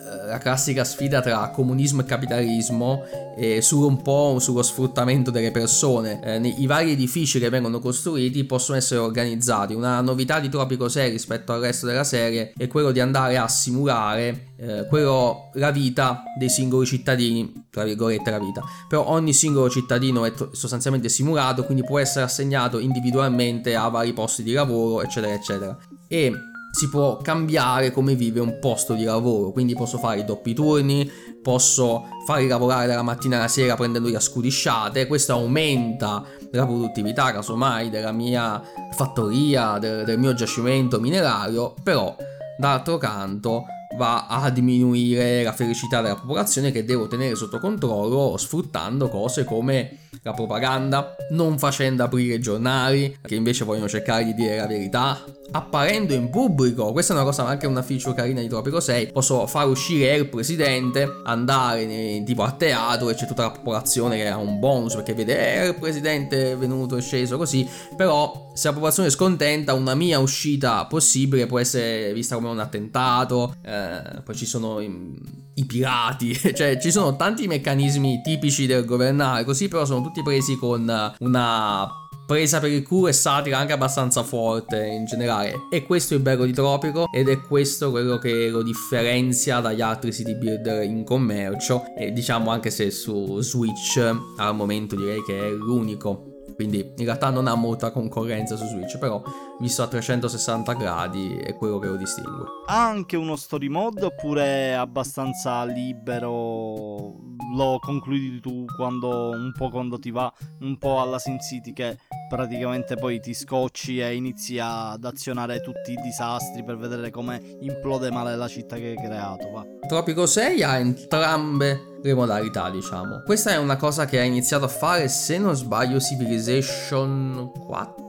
eh, 0.08 0.27
la 0.27 0.38
classica 0.38 0.84
sfida 0.84 1.22
tra 1.22 1.50
comunismo 1.50 2.01
e 2.01 2.06
capitalismo 2.06 3.04
e 3.36 3.62
su 3.62 3.82
un 3.82 4.01
po' 4.01 4.38
sullo 4.39 4.63
sfruttamento 4.63 5.32
delle 5.32 5.51
persone. 5.51 6.20
Eh, 6.24 6.56
I 6.58 6.66
vari 6.66 6.92
edifici 6.92 7.39
che 7.39 7.50
vengono 7.50 7.80
costruiti 7.80 8.44
possono 8.46 8.77
essere 8.77 9.00
organizzati. 9.00 9.74
Una 9.74 10.01
novità 10.01 10.39
di 10.39 10.50
Tropico 10.50 10.89
6 10.89 11.10
rispetto 11.10 11.54
al 11.54 11.62
resto 11.62 11.86
della 11.86 12.04
serie 12.04 12.54
è 12.58 12.68
quello 12.68 12.92
di 12.92 13.00
andare 13.00 13.38
a 13.38 13.48
simulare 13.48 14.54
eh, 14.58 14.86
quello, 14.88 15.51
la 15.54 15.72
vita 15.72 16.24
dei 16.38 16.50
singoli 16.50 16.86
cittadini, 16.86 17.68
tra 17.70 17.84
virgolette 17.84 18.32
la 18.32 18.39
vita. 18.39 18.63
Però 18.88 19.08
ogni 19.08 19.34
singolo 19.34 19.70
cittadino 19.70 20.25
è 20.25 20.34
t- 20.34 20.50
sostanzialmente 20.51 21.10
simulato, 21.10 21.63
quindi 21.63 21.84
può 21.84 22.00
essere 22.00 22.25
assegnato 22.25 22.80
individualmente 22.80 23.75
a 23.75 23.88
vari 23.89 24.13
posti 24.13 24.42
di 24.42 24.54
lavoro, 24.54 25.04
eccetera, 25.04 25.34
eccetera. 25.34 25.77
E 26.08 26.32
si 26.72 26.90
può 26.90 27.18
cambiare 27.18 27.92
come 27.92 28.16
vive 28.16 28.40
un 28.40 28.60
posto 28.60 28.94
di 28.94 29.04
lavoro, 29.04 29.52
quindi 29.52 29.74
posso 29.74 29.98
fare 29.98 30.20
i 30.20 30.26
doppi 30.26 30.54
turni, 30.54 31.10
posso 31.42 32.06
farli 32.26 32.48
lavorare 32.48 32.88
dalla 32.88 33.02
mattina 33.02 33.38
alla 33.38 33.48
sera 33.48 33.76
prendendoli 33.76 34.16
a 34.16 34.20
scudisciate, 34.20 35.08
questo 35.08 35.34
aumenta 35.34 36.24
la 36.52 36.66
produttività 36.66 37.32
casomai 37.32 37.90
della 37.90 38.12
mia 38.12 38.62
fattoria, 38.92 39.78
del, 39.80 40.04
del 40.04 40.20
mio 40.20 40.34
giacimento 40.34 41.00
minerario, 41.00 41.74
però 41.82 42.16
d'altro 42.58 42.98
canto 42.98 43.66
va 43.96 44.28
a 44.28 44.50
diminuire 44.50 45.44
la 45.44 45.54
felicità 45.54 46.02
della 46.02 46.16
popolazione 46.16 46.72
che 46.72 46.84
devo 46.86 47.08
tenere 47.08 47.36
sotto 47.36 47.60
controllo 47.60 48.38
sfruttando 48.38 49.10
cose 49.10 49.44
come 49.44 50.07
la 50.22 50.34
propaganda, 50.34 51.16
non 51.32 51.58
facendo 51.58 52.04
aprire 52.04 52.40
giornali 52.40 53.18
che 53.22 53.36
invece 53.36 53.64
vogliono 53.66 53.88
cercare 53.88 54.26
di 54.26 54.34
dire 54.34 54.58
la 54.58 54.68
verità, 54.68 55.24
apparendo 55.52 56.14
in 56.14 56.30
pubblico. 56.30 56.92
Questa 56.92 57.14
è 57.14 57.16
una 57.16 57.26
cosa 57.26 57.46
anche 57.46 57.68
una 57.68 57.82
feature 57.82 58.16
carina 58.16 58.42
di 58.42 58.48
Tropico 58.48 58.80
6. 58.80 59.12
Posso 59.12 59.48
far 59.48 59.68
uscire 59.68 60.16
il 60.16 60.28
presidente, 60.28 61.22
andare 61.24 61.86
nei, 61.86 62.24
tipo 62.24 62.44
a 62.44 62.52
teatro 62.52 63.10
e 63.10 63.16
c'è 63.16 63.26
tutta 63.26 63.44
la 63.44 63.52
popolazione 63.52 64.18
che 64.18 64.28
ha 64.28 64.38
un 64.38 64.60
bonus 64.60 64.96
perché 64.96 65.14
vede 65.14 65.64
eh, 65.64 65.68
il 65.68 65.76
presidente 65.76 66.52
è 66.52 66.58
venuto 66.58 66.98
e 66.98 67.02
sceso 67.02 67.38
così. 67.38 67.68
Però 67.96 68.52
se 68.54 68.68
la 68.68 68.74
popolazione 68.74 69.10
è 69.10 69.12
scontenta, 69.12 69.74
una 69.74 69.96
mia 69.96 70.20
uscita 70.20 70.86
possibile 70.86 71.46
può 71.46 71.60
essere 71.60 72.14
vista 72.14 72.36
come 72.36 72.50
un 72.50 72.60
attentato. 72.60 73.56
Eh, 73.64 74.22
poi 74.24 74.36
ci 74.36 74.46
sono 74.46 74.80
i, 74.80 75.46
i 75.58 75.66
pirati, 75.66 76.34
cioè 76.54 76.80
ci 76.80 76.92
sono 76.92 77.16
tanti 77.16 77.48
meccanismi 77.48 78.22
tipici 78.22 78.66
del 78.66 78.86
governare, 78.86 79.44
così 79.44 79.68
però 79.68 79.86
sono 79.86 80.02
tutti 80.02 80.24
presi 80.24 80.56
con 80.56 81.14
una 81.20 81.92
presa 82.26 82.60
per 82.60 82.70
il 82.70 82.84
culo 82.84 83.08
e 83.08 83.14
satira 83.14 83.58
anche 83.58 83.74
abbastanza 83.74 84.22
forte 84.22 84.86
in 84.86 85.06
generale. 85.06 85.68
E 85.72 85.84
questo 85.84 86.14
è 86.14 86.18
il 86.18 86.24
bello 86.24 86.46
di 86.46 86.52
Tropico 86.52 87.06
ed 87.12 87.30
è 87.30 87.40
questo 87.42 87.90
quello 87.90 88.18
che 88.18 88.50
lo 88.50 88.62
differenzia 88.62 89.60
dagli 89.62 89.82
altri 89.82 90.12
city 90.12 90.36
builder 90.36 90.84
in 90.84 91.04
commercio 91.04 91.86
e 91.98 92.12
diciamo 92.12 92.52
anche 92.52 92.70
se 92.70 92.92
su 92.92 93.40
Switch 93.42 93.98
al 94.38 94.56
momento 94.56 94.96
direi 94.96 95.24
che 95.24 95.40
è 95.40 95.50
l'unico 95.50 96.37
quindi 96.58 96.80
in 96.98 97.06
realtà 97.06 97.30
non 97.30 97.46
ha 97.46 97.54
molta 97.54 97.92
concorrenza 97.92 98.56
su 98.56 98.66
Switch, 98.66 98.98
però 98.98 99.22
visto 99.60 99.84
a 99.84 99.88
360 99.88 100.74
gradi 100.74 101.38
è 101.38 101.54
quello 101.54 101.78
che 101.78 101.86
lo 101.86 101.96
distingue. 101.96 102.48
Ha 102.66 102.88
anche 102.88 103.16
uno 103.16 103.36
story 103.36 103.68
mode 103.68 104.06
oppure 104.06 104.70
è 104.70 104.72
abbastanza 104.72 105.64
libero? 105.66 107.14
Lo 107.56 107.78
concludi 107.80 108.40
tu 108.42 108.66
quando 108.76 109.30
un 109.30 109.52
po' 109.56 109.70
quando 109.70 110.00
ti 110.00 110.10
va, 110.10 110.34
un 110.62 110.80
po' 110.80 111.00
alla 111.00 111.20
Sin 111.20 111.40
City 111.40 111.74
che 111.74 112.00
praticamente 112.28 112.96
poi 112.96 113.20
ti 113.20 113.36
scocci 113.36 114.00
e 114.00 114.16
inizi 114.16 114.58
ad 114.58 115.06
azionare 115.06 115.62
tutti 115.62 115.92
i 115.92 116.02
disastri 116.02 116.64
per 116.64 116.78
vedere 116.78 117.12
come 117.12 117.40
implode 117.60 118.10
male 118.10 118.36
la 118.36 118.48
città 118.48 118.78
che 118.78 118.88
hai 118.88 118.96
creato. 118.96 119.52
Va. 119.52 119.77
Tropico 119.88 120.25
6 120.25 120.63
ha 120.63 120.77
entrambe 120.79 122.00
le 122.03 122.13
modalità, 122.13 122.70
diciamo. 122.70 123.22
Questa 123.24 123.51
è 123.51 123.58
una 123.58 123.77
cosa 123.77 124.06
che 124.06 124.20
ha 124.20 124.24
iniziato 124.24 124.65
a 124.65 124.67
fare, 124.67 125.08
se 125.08 125.38
non 125.38 125.56
sbaglio, 125.56 126.00
Civilization 126.00 127.51
4. 127.65 128.06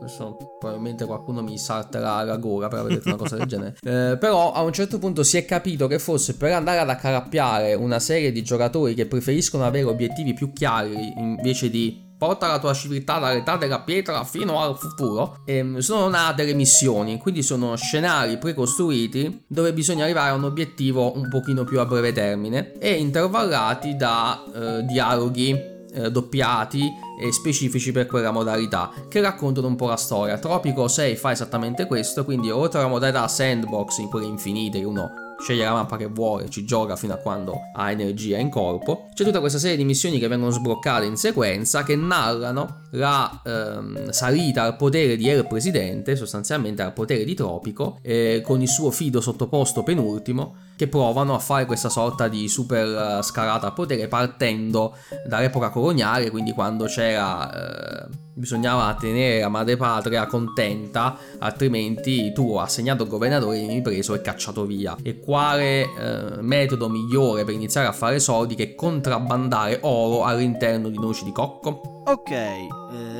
Adesso 0.00 0.56
probabilmente 0.58 1.04
qualcuno 1.06 1.40
mi 1.42 1.56
salterà 1.58 2.24
la 2.24 2.36
gola 2.36 2.66
per 2.66 2.80
aver 2.80 2.94
detto 2.94 3.08
una 3.08 3.16
cosa 3.16 3.36
del 3.36 3.46
genere. 3.46 3.76
Eh, 3.84 4.16
però 4.18 4.52
a 4.52 4.62
un 4.62 4.72
certo 4.72 4.98
punto 4.98 5.22
si 5.22 5.36
è 5.36 5.44
capito 5.44 5.86
che 5.86 5.98
forse 5.98 6.36
per 6.36 6.52
andare 6.52 6.78
ad 6.78 6.88
accalappiare 6.88 7.74
una 7.74 7.98
serie 7.98 8.32
di 8.32 8.42
giocatori 8.42 8.94
che 8.94 9.06
preferiscono 9.06 9.64
avere 9.64 9.84
obiettivi 9.84 10.32
più 10.34 10.52
chiari 10.52 11.12
invece 11.16 11.68
di 11.68 12.10
porta 12.22 12.46
la 12.46 12.60
tua 12.60 12.72
civiltà 12.72 13.18
dall'età 13.18 13.56
della 13.56 13.80
pietra 13.80 14.22
fino 14.22 14.60
al 14.60 14.78
futuro. 14.78 15.38
E 15.44 15.56
ehm, 15.56 15.78
sono 15.78 16.06
nate 16.06 16.44
le 16.44 16.54
missioni, 16.54 17.18
quindi 17.18 17.42
sono 17.42 17.74
scenari 17.74 18.38
precostruiti 18.38 19.42
dove 19.48 19.72
bisogna 19.72 20.04
arrivare 20.04 20.30
a 20.30 20.34
un 20.34 20.44
obiettivo 20.44 21.16
un 21.16 21.28
pochino 21.28 21.64
più 21.64 21.80
a 21.80 21.84
breve 21.84 22.12
termine 22.12 22.78
e 22.78 22.92
intervallati 22.92 23.96
da 23.96 24.40
eh, 24.54 24.82
dialoghi 24.84 25.50
eh, 25.50 26.12
doppiati 26.12 26.88
e 27.20 27.32
specifici 27.32 27.90
per 27.90 28.06
quella 28.06 28.30
modalità 28.30 28.92
che 29.08 29.20
raccontano 29.20 29.66
un 29.66 29.74
po' 29.74 29.88
la 29.88 29.96
storia. 29.96 30.38
Tropico 30.38 30.86
6 30.86 31.16
fa 31.16 31.32
esattamente 31.32 31.88
questo, 31.88 32.24
quindi 32.24 32.52
oltre 32.52 32.78
alla 32.78 32.88
modalità 32.88 33.26
sandbox 33.26 33.98
in 33.98 34.08
quelle 34.08 34.26
infinite 34.26 34.78
che 34.78 34.84
uno 34.84 35.21
sceglie 35.42 35.64
la 35.64 35.72
mappa 35.72 35.96
che 35.96 36.06
vuole, 36.06 36.48
ci 36.48 36.64
gioca 36.64 36.94
fino 36.94 37.14
a 37.14 37.16
quando 37.16 37.54
ha 37.74 37.90
energia 37.90 38.38
in 38.38 38.48
corpo. 38.48 39.08
C'è 39.12 39.24
tutta 39.24 39.40
questa 39.40 39.58
serie 39.58 39.76
di 39.76 39.84
missioni 39.84 40.20
che 40.20 40.28
vengono 40.28 40.52
sbloccate 40.52 41.04
in 41.04 41.16
sequenza 41.16 41.82
che 41.82 41.96
narrano 41.96 42.82
la 42.92 43.42
ehm, 43.44 44.10
salita 44.10 44.62
al 44.62 44.76
potere 44.76 45.16
di 45.16 45.28
El 45.28 45.46
Presidente, 45.48 46.14
sostanzialmente 46.14 46.82
al 46.82 46.92
potere 46.92 47.24
di 47.24 47.34
Tropico, 47.34 47.98
eh, 48.02 48.40
con 48.44 48.62
il 48.62 48.68
suo 48.68 48.92
fido 48.92 49.20
sottoposto 49.20 49.82
penultimo 49.82 50.54
che 50.76 50.88
provano 50.88 51.34
a 51.34 51.38
fare 51.38 51.66
questa 51.66 51.88
sorta 51.88 52.28
di 52.28 52.48
super 52.48 53.18
uh, 53.18 53.22
scalata 53.22 53.68
a 53.68 53.72
potere 53.72 54.08
partendo 54.08 54.96
dall'epoca 55.26 55.70
coloniale, 55.70 56.30
quindi 56.30 56.52
quando 56.52 56.86
c'era... 56.86 58.08
Uh, 58.08 58.20
bisognava 58.34 58.94
tenere 58.98 59.40
la 59.40 59.48
madrepatria 59.48 60.26
contenta, 60.26 61.16
altrimenti 61.38 62.32
tu 62.32 62.56
assegnato 62.56 63.02
il 63.02 63.08
governatore 63.08 63.58
vieni 63.58 63.82
preso 63.82 64.14
e 64.14 64.20
cacciato 64.20 64.64
via. 64.64 64.96
E 65.02 65.20
quale 65.20 65.82
uh, 65.82 66.40
metodo 66.40 66.88
migliore 66.88 67.44
per 67.44 67.54
iniziare 67.54 67.86
a 67.86 67.92
fare 67.92 68.18
soldi 68.18 68.54
che 68.54 68.74
contrabbandare 68.74 69.80
oro 69.82 70.24
all'interno 70.24 70.88
di 70.88 70.98
noci 70.98 71.24
di 71.24 71.32
cocco? 71.32 72.01
Ok, 72.04 72.30
eh, 72.30 72.68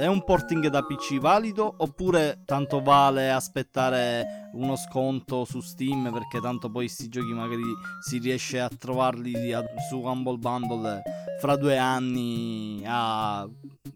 è 0.00 0.06
un 0.06 0.24
porting 0.24 0.66
da 0.66 0.82
PC 0.82 1.20
valido 1.20 1.72
oppure 1.78 2.42
tanto 2.44 2.82
vale 2.82 3.30
aspettare 3.30 4.50
uno 4.54 4.74
sconto 4.74 5.44
su 5.44 5.60
Steam 5.60 6.10
perché 6.12 6.40
tanto 6.40 6.68
poi 6.68 6.86
questi 6.86 7.08
giochi 7.08 7.32
magari 7.32 7.62
si 8.00 8.18
riesce 8.18 8.58
a 8.58 8.68
trovarli 8.76 9.52
a, 9.52 9.62
su 9.88 10.00
Humble 10.00 10.36
Bundle 10.36 11.02
fra 11.38 11.54
due 11.54 11.78
anni 11.78 12.82
a 12.84 13.48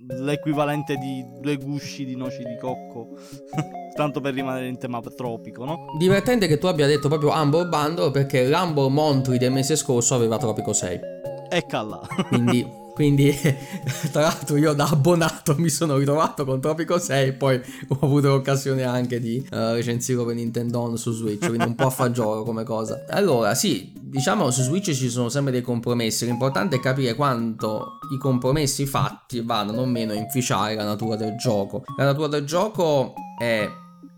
l'equivalente 0.09 0.97
di 0.97 1.25
due 1.41 1.57
gusci 1.57 2.05
di 2.05 2.15
noci 2.15 2.45
di 2.45 2.57
cocco. 2.57 3.17
tanto 3.97 4.21
per 4.21 4.35
rimanere 4.35 4.69
in 4.69 4.79
tema 4.79 5.01
tropico, 5.01 5.65
no? 5.65 5.87
Divertente 5.99 6.47
che 6.47 6.59
tu 6.59 6.67
abbia 6.67 6.87
detto 6.87 7.09
proprio 7.09 7.33
Humble 7.33 7.67
Bundle 7.67 8.11
perché 8.11 8.47
l'Humble 8.47 8.91
Montri 8.91 9.39
del 9.39 9.51
mese 9.51 9.75
scorso 9.75 10.15
aveva 10.15 10.37
Tropico 10.37 10.75
6. 10.75 11.01
Ecco 11.49 11.83
là. 11.83 12.01
Quindi 12.29 12.85
Quindi, 12.97 13.31
tra 14.11 14.23
l'altro, 14.23 14.57
io 14.57 14.73
da 14.73 14.89
abbonato 14.89 15.55
mi 15.59 15.69
sono 15.69 15.99
ritrovato 15.99 16.47
con 16.47 16.63
Tropico 16.63 16.99
6 16.99 17.29
e 17.29 17.33
poi 17.35 17.61
ho 17.89 17.99
avuto 18.01 18.29
l'occasione 18.29 18.85
anche 18.85 19.21
di 19.21 19.37
uh, 19.51 19.75
recensirlo 19.75 20.25
per 20.25 20.35
Nintendo 20.35 20.81
On 20.81 20.97
su 20.97 21.13
Switch, 21.13 21.47
quindi 21.47 21.67
un 21.67 21.75
po' 21.75 21.89
a 21.89 21.91
fagiolo 21.91 22.43
come 22.43 22.65
cosa. 22.65 23.05
Allora, 23.11 23.55
sì, 23.55 23.93
diciamo 24.01 24.51
su 24.51 24.63
Switch 24.63 24.93
ci 24.95 25.11
sono 25.11 25.29
sempre 25.29 25.53
dei 25.53 25.61
compromessi, 25.61 26.25
l'importante 26.25 26.77
è 26.77 26.81
capire 26.81 27.15
quanto 27.15 27.99
i 28.15 28.19
compromessi 28.19 28.87
fatti 28.87 29.43
vadano 29.43 29.83
o 29.83 29.87
meno 29.87 30.13
a 30.13 30.17
inficiare 30.17 30.75
la 30.75 30.85
natura 30.85 31.17
del 31.17 31.37
gioco. 31.37 31.85
La 31.99 32.05
natura 32.05 32.29
del 32.29 32.47
gioco 32.47 33.13
è 33.39 33.69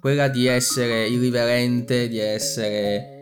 quella 0.01 0.29
di 0.29 0.47
essere 0.47 1.09
irriverente, 1.09 2.07
di 2.07 2.21
essere 2.21 3.18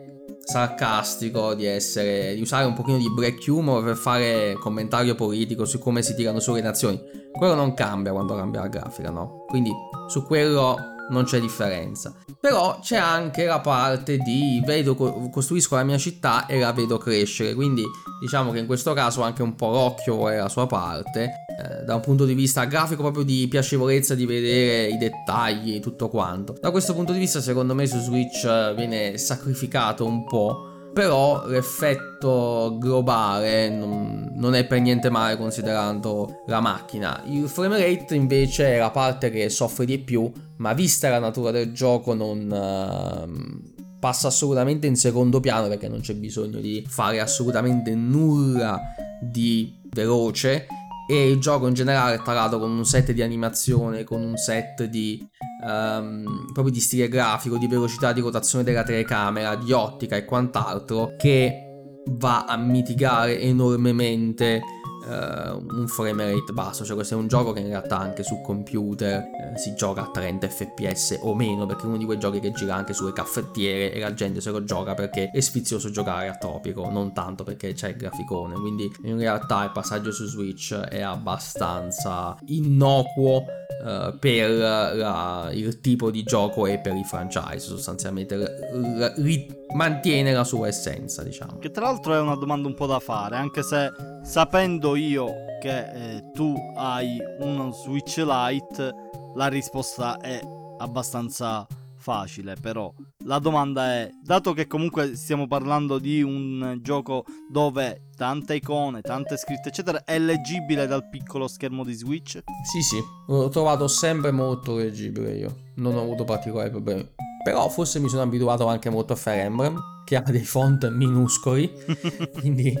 sarcastico, 0.47 1.53
di 1.53 1.65
essere 1.65 2.33
di 2.33 2.39
usare 2.39 2.65
un 2.65 2.73
pochino 2.73 2.97
di 2.97 3.11
black 3.13 3.45
humor 3.47 3.83
per 3.83 3.97
fare 3.97 4.53
commentario 4.57 5.13
politico 5.13 5.65
su 5.65 5.77
come 5.77 6.01
si 6.01 6.15
tirano 6.15 6.39
su 6.39 6.53
le 6.53 6.61
nazioni. 6.61 7.01
Quello 7.33 7.53
non 7.53 7.73
cambia 7.73 8.13
quando 8.13 8.33
cambia 8.33 8.61
la 8.61 8.67
grafica, 8.67 9.09
no? 9.09 9.43
Quindi 9.45 9.71
su 10.07 10.23
quello 10.23 10.77
non 11.09 11.23
c'è 11.23 11.39
differenza. 11.39 12.13
Però 12.39 12.79
c'è 12.81 12.97
anche 12.97 13.45
la 13.45 13.59
parte 13.59 14.17
di 14.17 14.61
vedo, 14.65 14.95
costruisco 14.95 15.75
la 15.75 15.83
mia 15.83 15.97
città 15.97 16.45
e 16.45 16.59
la 16.59 16.71
vedo 16.71 16.97
crescere, 16.97 17.53
quindi 17.53 17.83
diciamo 18.21 18.51
che 18.51 18.59
in 18.59 18.65
questo 18.65 18.93
caso 18.93 19.21
anche 19.21 19.41
un 19.41 19.55
po' 19.55 19.71
l'occhio 19.71 20.29
è 20.29 20.37
la 20.37 20.49
sua 20.49 20.67
parte, 20.67 21.31
eh, 21.59 21.83
da 21.83 21.95
un 21.95 22.01
punto 22.01 22.25
di 22.25 22.33
vista 22.33 22.65
grafico 22.65 23.01
proprio 23.01 23.23
di 23.23 23.47
piacevolezza 23.49 24.15
di 24.15 24.25
vedere 24.25 24.87
i 24.89 24.97
dettagli, 24.97 25.79
tutto 25.79 26.09
quanto. 26.09 26.55
Da 26.59 26.71
questo 26.71 26.93
punto 26.93 27.11
di 27.11 27.19
vista 27.19 27.41
secondo 27.41 27.73
me 27.73 27.85
su 27.87 27.99
Switch 27.99 28.43
eh, 28.43 28.73
viene 28.75 29.17
sacrificato 29.17 30.05
un 30.05 30.23
po' 30.25 30.75
però 30.93 31.45
l'effetto 31.47 32.77
globale 32.79 33.69
non, 33.69 34.31
non, 34.35 34.55
è 34.55 34.65
per 34.65 34.79
niente 34.81 35.09
male 35.09 35.37
considerando 35.37 36.43
la 36.47 36.59
macchina. 36.59 37.21
Il 37.25 37.47
frame 37.47 37.77
rate 37.77 38.15
invece 38.15 38.75
è 38.75 38.77
la 38.79 38.91
parte 38.91 39.29
che 39.29 39.49
soffre 39.49 39.85
di 39.85 39.99
più, 39.99 40.31
ma 40.57 40.73
vista 40.73 41.09
la 41.09 41.19
natura 41.19 41.51
del 41.51 41.71
gioco 41.71 42.13
non 42.13 42.49
uh, 42.49 43.97
passa 43.99 44.27
assolutamente 44.27 44.87
in 44.87 44.95
secondo 44.95 45.39
piano 45.39 45.67
perché 45.67 45.87
non 45.87 45.99
c'è 45.99 46.15
bisogno 46.15 46.59
di 46.59 46.85
fare 46.87 47.19
assolutamente 47.19 47.93
nulla 47.93 48.79
di 49.21 49.79
veloce 49.89 50.67
e 51.07 51.29
il 51.29 51.39
gioco 51.39 51.67
in 51.67 51.73
generale 51.73 52.15
è 52.15 52.21
tarato 52.21 52.59
con 52.59 52.69
un 52.69 52.85
set 52.85 53.11
di 53.13 53.21
animazione, 53.21 54.03
con 54.03 54.21
un 54.21 54.35
set 54.35 54.83
di 54.83 55.25
um, 55.65 56.51
proprio 56.53 56.73
di 56.73 56.81
stile 56.81 57.07
grafico, 57.07 57.57
di 57.57 57.67
velocità 57.67 58.11
di 58.11 58.21
rotazione 58.21 58.63
della 58.63 58.83
telecamera, 58.83 59.55
di 59.55 59.71
ottica 59.71 60.17
e 60.17 60.25
quant'altro 60.25 61.15
che 61.17 61.63
va 62.09 62.45
a 62.45 62.57
mitigare 62.57 63.39
enormemente 63.39 64.61
uh, 65.07 65.65
un 65.75 65.87
frame 65.87 66.25
rate 66.33 66.53
basso, 66.53 66.83
cioè 66.83 66.95
questo 66.95 67.15
è 67.15 67.17
un 67.17 67.27
gioco 67.27 67.53
che 67.53 67.61
in 67.61 67.67
realtà 67.67 67.97
anche 67.97 68.23
su 68.23 68.41
computer 68.41 69.21
uh, 69.21 69.57
si 69.57 69.73
gioca 69.75 70.01
a 70.01 70.11
30 70.11 70.47
fps 70.47 71.19
o 71.21 71.33
meno 71.33 71.65
perché 71.65 71.83
è 71.83 71.85
uno 71.85 71.97
di 71.97 72.05
quei 72.05 72.19
giochi 72.19 72.39
che 72.39 72.51
gira 72.51 72.75
anche 72.75 72.93
sulle 72.93 73.13
caffettiere 73.13 73.93
e 73.93 73.99
la 73.99 74.13
gente 74.13 74.41
se 74.41 74.51
lo 74.51 74.63
gioca 74.63 74.93
perché 74.93 75.29
è 75.31 75.39
sfizioso 75.39 75.89
giocare 75.89 76.27
a 76.27 76.35
topico, 76.35 76.89
non 76.89 77.13
tanto 77.13 77.43
perché 77.43 77.73
c'è 77.73 77.89
il 77.89 77.95
graficone, 77.95 78.55
quindi 78.55 78.91
in 79.03 79.17
realtà 79.17 79.63
il 79.63 79.71
passaggio 79.71 80.11
su 80.11 80.25
Switch 80.25 80.73
è 80.73 81.01
abbastanza 81.01 82.35
innocuo 82.47 83.45
uh, 83.83 84.17
per 84.19 84.49
la, 84.49 85.49
il 85.53 85.79
tipo 85.81 86.11
di 86.11 86.23
gioco 86.23 86.65
e 86.65 86.79
per 86.79 86.95
i 86.95 87.03
franchise 87.03 87.59
sostanzialmente 87.59 88.35
l- 88.35 89.13
l- 89.17 89.65
mantiene 89.73 90.33
la 90.33 90.43
sua 90.43 90.67
essenza 90.67 91.23
diciamo. 91.23 91.59
Che 91.59 91.71
tra 91.71 91.85
l'altro 91.85 92.13
è 92.13 92.19
una 92.19 92.35
domanda 92.35 92.67
un 92.67 92.73
po' 92.73 92.85
da 92.85 92.99
fare 92.99 93.35
anche 93.35 93.63
se 93.63 93.91
sapendo 94.23 94.95
io 94.97 95.33
che 95.59 96.15
eh, 96.15 96.31
tu 96.33 96.53
hai 96.75 97.17
uno 97.39 97.71
Switch 97.71 98.17
Lite, 98.17 98.93
la 99.35 99.47
risposta 99.47 100.17
è 100.17 100.39
abbastanza 100.77 101.65
facile, 101.95 102.55
però 102.61 102.93
la 103.25 103.39
domanda 103.39 103.93
è, 103.93 104.09
dato 104.23 104.53
che 104.53 104.67
comunque 104.67 105.15
stiamo 105.15 105.47
parlando 105.47 105.99
di 105.99 106.21
un 106.21 106.79
gioco 106.81 107.25
dove 107.51 108.09
tante 108.15 108.55
icone, 108.55 109.01
tante 109.01 109.35
scritte, 109.35 109.69
eccetera, 109.69 110.03
è 110.05 110.17
leggibile 110.17 110.87
dal 110.87 111.09
piccolo 111.09 111.47
schermo 111.47 111.83
di 111.83 111.93
Switch? 111.93 112.41
Sì, 112.63 112.81
sì, 112.81 112.97
l'ho 113.27 113.49
trovato 113.49 113.87
sempre 113.87 114.31
molto 114.31 114.75
leggibile 114.75 115.35
io, 115.35 115.55
non 115.75 115.95
ho 115.95 116.01
avuto 116.01 116.23
particolari 116.23 116.69
problemi. 116.69 117.05
Però 117.43 117.69
forse 117.69 117.99
mi 117.99 118.09
sono 118.09 118.23
abituato 118.23 118.67
anche 118.67 118.89
molto 118.89 119.13
a 119.13 119.15
Fire 119.15 119.41
Emblem, 119.41 119.79
che 120.05 120.15
ha 120.15 120.21
dei 120.21 120.43
font 120.43 120.89
minuscoli, 120.89 121.71
quindi 122.39 122.73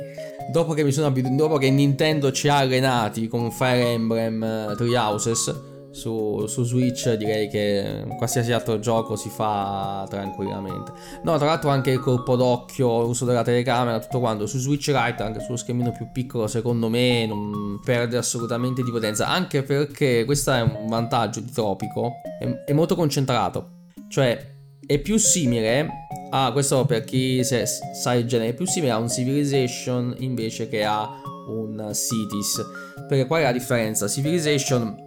dopo 0.51 0.73
che, 0.73 0.83
mi 0.83 0.91
sono 0.91 1.07
abituato, 1.07 1.35
dopo 1.35 1.57
che 1.57 1.69
Nintendo 1.69 2.31
ci 2.31 2.47
ha 2.47 2.57
allenati 2.57 3.27
con 3.27 3.51
Fire 3.51 3.91
Emblem 3.91 4.69
uh, 4.71 4.75
Three 4.75 4.97
Houses 4.97 5.75
su, 5.97 6.45
su, 6.47 6.63
Switch 6.63 7.11
direi 7.13 7.49
che 7.49 8.05
qualsiasi 8.17 8.51
altro 8.51 8.79
gioco 8.79 9.15
si 9.15 9.29
fa 9.29 10.05
tranquillamente. 10.07 10.91
No, 11.23 11.37
tra 11.37 11.47
l'altro 11.47 11.69
anche 11.69 11.91
il 11.91 11.99
colpo 11.99 12.35
d'occhio, 12.35 13.01
l'uso 13.01 13.25
della 13.25 13.41
telecamera, 13.41 13.99
tutto 13.99 14.19
quanto 14.19 14.45
su 14.45 14.59
Switch 14.59 14.87
Lite, 14.87 15.23
anche 15.23 15.39
sullo 15.39 15.57
schermino 15.57 15.91
più 15.91 16.11
piccolo, 16.11 16.47
secondo 16.47 16.87
me 16.87 17.25
non 17.25 17.79
perde 17.83 18.17
assolutamente 18.17 18.83
di 18.83 18.91
potenza, 18.91 19.27
anche 19.27 19.63
perché 19.63 20.23
questo 20.25 20.53
è 20.53 20.61
un 20.61 20.87
vantaggio 20.87 21.39
di 21.39 21.51
Tropico, 21.51 22.21
è, 22.39 22.45
è 22.65 22.73
molto 22.73 22.95
concentrato. 22.95 23.76
Cioè, 24.09 24.55
è 24.85 24.99
più 24.99 25.17
simile 25.17 25.89
a 26.29 26.51
questo 26.51 26.85
per 26.85 27.03
chi 27.03 27.43
sa 27.43 28.13
il 28.13 28.25
genere, 28.25 28.49
è 28.49 28.53
più 28.53 28.65
simile 28.65 28.91
a 28.91 28.97
un 28.97 29.09
Civilization 29.09 30.15
invece 30.19 30.67
che 30.67 30.83
a 30.83 31.09
un 31.49 31.91
Cities. 31.93 32.65
Perché 33.07 33.25
qual 33.25 33.41
è 33.41 33.43
la 33.43 33.51
differenza? 33.51 34.07
Civilization 34.07 35.05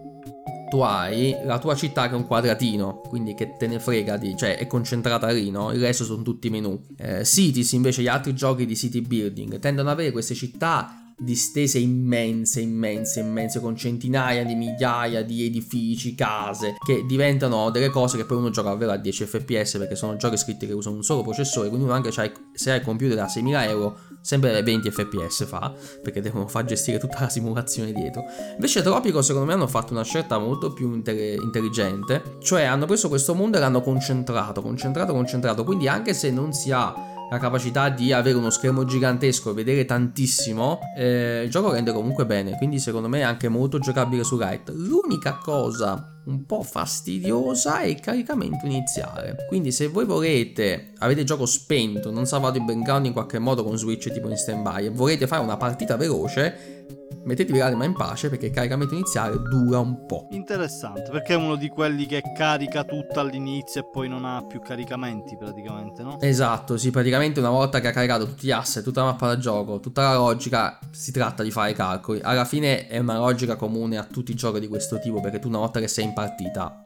tu 0.71 0.79
hai 0.81 1.37
la 1.45 1.59
tua 1.59 1.75
città 1.75 2.09
che 2.09 2.15
è 2.15 2.17
un 2.17 2.27
quadratino, 2.27 3.01
quindi 3.09 3.35
che 3.35 3.57
te 3.59 3.67
ne 3.67 3.81
frega 3.81 4.17
di, 4.17 4.37
cioè 4.37 4.57
è 4.57 4.67
concentrata 4.69 5.29
lì, 5.31 5.51
no? 5.51 5.73
Il 5.73 5.81
resto 5.81 6.05
sono 6.05 6.23
tutti 6.23 6.49
menu. 6.49 6.81
Eh, 6.97 7.25
Cities 7.25 7.73
invece 7.73 8.03
gli 8.03 8.09
altri 8.09 8.35
giochi 8.35 8.65
di 8.65 8.77
city 8.77 9.01
building 9.01 9.59
tendono 9.59 9.91
ad 9.91 9.95
avere 9.97 10.13
queste 10.13 10.35
città 10.35 11.00
distese 11.21 11.79
immense, 11.79 12.61
immense, 12.61 13.21
immense, 13.21 13.61
con 13.61 13.77
centinaia 13.77 14.45
di 14.45 14.55
migliaia 14.55 15.23
di 15.23 15.45
edifici, 15.45 16.15
case, 16.15 16.77
che 16.85 17.05
diventano 17.07 17.71
delle 17.71 17.91
cose 17.91 18.17
che 18.17 18.25
poi 18.25 18.39
uno 18.39 18.51
gioca 18.51 18.71
davvero 18.71 18.93
a 18.93 18.97
10 18.97 19.27
fps 19.27 19.77
perché 19.79 19.97
sono 19.97 20.17
giochi 20.17 20.37
scritti 20.37 20.67
che 20.67 20.73
usano 20.73 20.97
un 20.97 21.03
solo 21.03 21.23
processore, 21.23 21.69
quindi 21.69 21.87
uno 21.87 21.95
anche 21.95 22.11
se 22.11 22.71
hai 22.71 22.79
il 22.79 22.83
computer 22.83 23.17
da 23.17 23.27
6.000 23.27 23.69
euro, 23.69 23.99
sempre 24.23 24.63
20 24.63 24.91
fps 24.91 25.45
fa, 25.47 25.75
perché 26.03 26.21
devono 26.21 26.49
far 26.49 26.65
gestire 26.65 26.99
tutta 26.99 27.21
la 27.21 27.29
simulazione 27.29 27.93
dietro. 27.93 28.23
Invece 28.55 28.83
Tropico 28.83 29.21
secondo 29.23 29.47
me 29.47 29.53
hanno 29.53 29.67
fatto 29.67 29.93
una 29.93 30.05
scelta 30.05 30.39
molto 30.39 30.73
più 30.73 30.93
intelligente, 30.95 32.37
cioè 32.41 32.63
hanno 32.65 32.87
preso 32.87 33.09
questo 33.09 33.35
mondo 33.35 33.59
e 33.59 33.61
l'hanno 33.61 33.83
concentrato, 33.83 34.63
concentrato, 34.63 35.13
concentrato, 35.13 35.65
quindi 35.65 35.87
anche 35.87 36.15
se 36.15 36.31
non 36.31 36.53
si 36.53 36.73
ha 36.73 37.10
la 37.31 37.39
capacità 37.39 37.89
di 37.89 38.13
avere 38.13 38.37
uno 38.37 38.51
schermo 38.51 38.85
gigantesco 38.85 39.51
e 39.51 39.55
vedere 39.55 39.85
tantissimo, 39.85 40.81
eh, 40.97 41.43
il 41.45 41.51
gioco 41.51 41.71
rende 41.71 41.93
comunque 41.93 42.27
bene, 42.27 42.57
quindi 42.57 42.81
secondo 42.81 43.09
me 43.09 43.21
è 43.21 43.23
anche 43.23 43.49
molto 43.49 43.79
giocabile 43.79 44.25
su 44.25 44.37
Lite. 44.37 44.73
L'unica 44.73 45.39
cosa 45.41 46.17
un 46.25 46.45
po' 46.45 46.63
fastidiosa 46.63 47.81
è 47.81 47.87
il 47.87 48.01
caricamento 48.01 48.67
iniziale. 48.67 49.47
Quindi 49.49 49.71
se 49.71 49.87
voi 49.87 50.05
volete, 50.05 50.93
avete 50.99 51.21
il 51.21 51.27
gioco 51.27 51.47
spento, 51.47 52.11
non 52.11 52.27
salvato 52.27 52.59
il 52.59 52.65
background 52.65 53.07
in 53.07 53.13
qualche 53.13 53.39
modo 53.39 53.63
con 53.63 53.79
Switch 53.79 54.13
tipo 54.13 54.29
in 54.29 54.37
standby 54.37 54.87
e 54.87 54.91
volete 54.91 55.27
fare 55.27 55.43
una 55.43 55.57
partita 55.57 55.97
veloce, 55.97 56.87
mettetevi 57.25 57.59
l'anima 57.59 57.85
in 57.85 57.95
pace 57.95 58.29
perché 58.29 58.47
il 58.47 58.53
caricamento 58.53 58.95
iniziale 58.95 59.37
dura 59.49 59.79
un 59.79 60.07
po'. 60.07 60.29
Interessante, 60.31 61.11
perché 61.11 61.35
è 61.35 61.37
uno 61.37 61.57
di 61.57 61.69
quelli 61.69 62.07
che 62.07 62.23
carica 62.35 62.85
tutto 62.85 63.21
all'inizio 63.21 63.81
e 63.81 63.85
poi 63.91 64.09
non 64.09 64.25
ha 64.25 64.45
più 64.47 64.61
caricamenti 64.61 65.37
praticamente, 65.37 66.03
no? 66.03 66.19
Esatto, 66.21 66.77
sì, 66.77 66.91
praticamente 66.91 67.41
una 67.41 67.51
volta 67.51 67.81
che 67.81 67.89
ha 67.89 67.93
caricato 67.93 68.27
tutti 68.27 68.47
gli 68.47 68.53
asset, 68.53 68.83
tutta 68.83 69.03
la 69.03 69.11
mappa 69.11 69.27
da 69.27 69.39
gioco, 69.39 69.81
tutta 69.81 70.03
la 70.03 70.17
logica, 70.17 70.79
si 70.91 71.13
tratta 71.13 71.43
di 71.43 71.51
fare 71.51 71.71
i 71.71 71.75
calcoli. 71.75 72.21
Alla 72.23 72.45
fine 72.45 72.87
è 72.87 72.99
una 72.99 73.19
logica 73.19 73.57
comune 73.57 73.99
a 73.99 74.05
tutti 74.05 74.33
i 74.33 74.35
giochi 74.35 74.61
di 74.61 74.69
questo 74.69 74.99
tipo 74.99 75.21
perché 75.21 75.39
tu 75.39 75.49
una 75.49 75.59
volta 75.59 75.81
che 75.81 75.89
sei 75.89 76.05
in 76.05 76.13
partita 76.13 76.85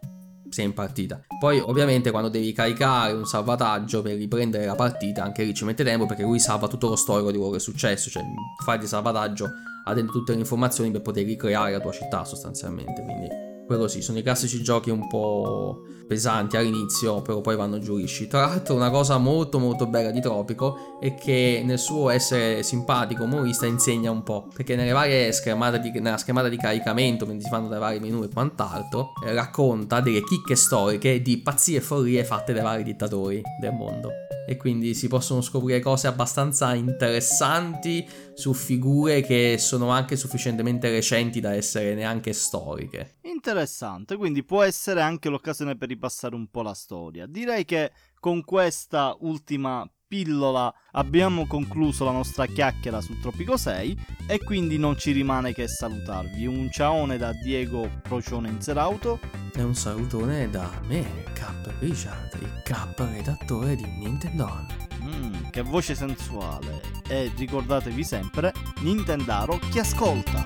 sei 0.55 0.65
in 0.67 0.73
partita. 0.73 1.21
Poi 1.39 1.59
ovviamente 1.59 2.11
quando 2.11 2.29
devi 2.29 2.53
caricare 2.53 3.13
un 3.13 3.27
salvataggio 3.27 4.03
per 4.03 4.17
riprendere 4.17 4.65
la 4.65 4.77
partita, 4.77 5.25
anche 5.25 5.43
lì 5.43 5.53
ci 5.53 5.65
mette 5.65 5.83
tempo 5.83 6.07
perché 6.07 6.23
lui 6.23 6.39
salva 6.39 6.69
tutto 6.69 6.89
lo 6.89 6.97
storico 6.97 7.31
di 7.31 7.37
quello 7.37 7.53
che 7.53 7.59
è 7.59 7.61
successo, 7.61 8.09
cioè 8.09 8.23
fai 8.65 8.79
di 8.79 8.87
salvataggio 8.87 9.51
ha 9.87 9.93
dentro 9.93 10.19
tutte 10.19 10.33
le 10.33 10.39
informazioni 10.39 10.91
per 10.91 11.03
poter 11.03 11.25
ricreare 11.25 11.73
la 11.73 11.81
tua 11.81 11.93
città 11.93 12.25
sostanzialmente, 12.25 13.03
quindi 13.03 13.54
quello 13.67 13.89
sì, 13.89 14.03
sono 14.03 14.19
i 14.19 14.23
classici 14.23 14.63
giochi 14.63 14.91
un 14.91 15.07
po' 15.09 15.83
pesanti 16.07 16.57
all'inizio, 16.57 17.23
però 17.23 17.41
poi 17.41 17.57
vanno 17.57 17.79
giù 17.79 17.97
lisci. 17.97 18.27
Tra 18.27 18.47
l'altro 18.47 18.75
una 18.75 18.91
cosa 18.91 19.19
molto 19.19 19.59
molto 19.59 19.87
bella 19.87 20.11
di 20.11 20.21
Tropico 20.21 20.99
è 21.01 21.15
che 21.15 21.63
nel 21.65 21.79
suo 21.79 22.11
essere 22.11 22.63
simpatico, 22.63 23.25
umorista, 23.25 23.67
insegna 23.67 24.11
un 24.11 24.23
po', 24.23 24.49
perché 24.55 24.77
nelle 24.77 24.93
varie 24.93 25.33
schermate 25.33 25.81
di, 25.81 25.91
nella 26.01 26.19
schermata 26.19 26.49
di 26.49 26.57
caricamento, 26.57 27.27
mentre 27.27 27.45
si 27.45 27.51
fanno 27.51 27.69
dai 27.69 27.79
vari 27.79 28.01
menu 28.01 28.23
e 28.23 28.29
quant'altro, 28.29 29.13
eh, 29.25 29.33
racconta 29.33 30.01
delle 30.01 30.23
chicche 30.23 30.57
storiche 30.57 31.23
di 31.23 31.39
pazzie 31.39 31.79
e 31.79 31.81
follie 31.81 32.25
fatte 32.25 32.53
dai 32.53 32.63
vari 32.63 32.83
dittatori 32.83 33.41
del 33.61 33.73
mondo 33.73 34.24
e 34.47 34.57
quindi 34.57 34.95
si 34.95 35.09
possono 35.09 35.41
scoprire 35.41 35.81
cose 35.81 36.07
abbastanza 36.07 36.75
interessanti 36.75 38.07
su 38.35 38.53
figure 38.53 39.23
che 39.23 39.57
sono 39.59 39.91
anche 39.91 40.17
sufficientemente 40.17 40.91
recenti 40.91 41.41
da 41.41 41.55
essere 41.55 41.95
neanche 41.95 42.33
storiche. 42.33 43.17
Interessante, 43.23 44.17
quindi 44.17 44.45
può 44.45 44.63
essere 44.63 45.01
anche 45.01 45.29
l'occasione 45.29 45.77
per 45.77 45.89
ripassare 45.89 46.35
un 46.35 46.49
po' 46.49 46.63
la 46.63 46.75
storia. 46.75 47.27
Direi 47.27 47.65
che 47.65 47.93
con 48.19 48.43
questa 48.45 49.17
ultima 49.21 49.87
pillola 50.15 50.73
abbiamo 50.93 51.45
concluso 51.45 52.05
la 52.05 52.13
nostra 52.13 52.47
chiacchiera 52.47 53.01
su 53.01 53.19
Tropico 53.19 53.57
6 53.57 53.99
e 54.29 54.39
quindi 54.39 54.79
non 54.79 54.97
ci 54.97 55.11
rimane 55.11 55.53
che 55.53 55.67
salutarvi. 55.67 56.47
Un 56.47 56.71
ciaone 56.71 57.19
da 57.19 57.33
Diego 57.33 57.91
Procione 58.01 58.49
in 58.49 58.61
Serauto 58.61 59.19
e 59.53 59.63
un 59.65 59.75
salutone 59.75 60.49
da 60.49 60.71
me, 60.87 61.25
Cap 61.33 61.69
Richard, 61.81 62.39
il 62.41 62.63
cap 62.63 62.97
redattore 63.01 63.75
di 63.75 63.87
Nintendo. 63.99 64.67
Mmm, 65.03 65.51
che 65.51 65.63
voce 65.63 65.97
sensuale. 65.97 66.81
E 67.09 67.33
ricordatevi 67.35 68.05
sempre, 68.05 68.53
Nintendaro 68.83 69.59
chi 69.69 69.81
ascolta. 69.81 70.45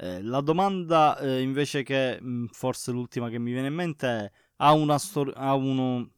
Eh, 0.00 0.22
la 0.22 0.40
domanda 0.40 1.18
eh, 1.18 1.40
invece 1.40 1.82
che 1.82 2.20
mh, 2.20 2.28
mm, 2.28 2.44
forse 2.52 2.92
l'ultima 2.92 3.28
che 3.28 3.38
mi 3.40 3.50
viene 3.50 3.66
in 3.66 3.74
mente 3.74 4.06
è 4.06 4.30
ha 4.58 4.72
una 4.72 4.96
storia 4.96 5.34
ha 5.34 5.54
uno 5.54 6.08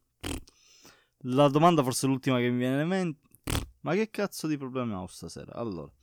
la 1.24 1.48
domanda 1.48 1.82
forse 1.82 2.06
l'ultima 2.06 2.36
che 2.38 2.50
mi 2.50 2.58
viene 2.58 2.82
in 2.82 2.88
mente 2.88 3.20
ma 3.80 3.94
che 3.94 4.10
cazzo 4.10 4.46
di 4.46 4.58
problemi 4.58 4.92
ho 4.92 5.06
stasera? 5.06 5.54
Allora 5.54 5.90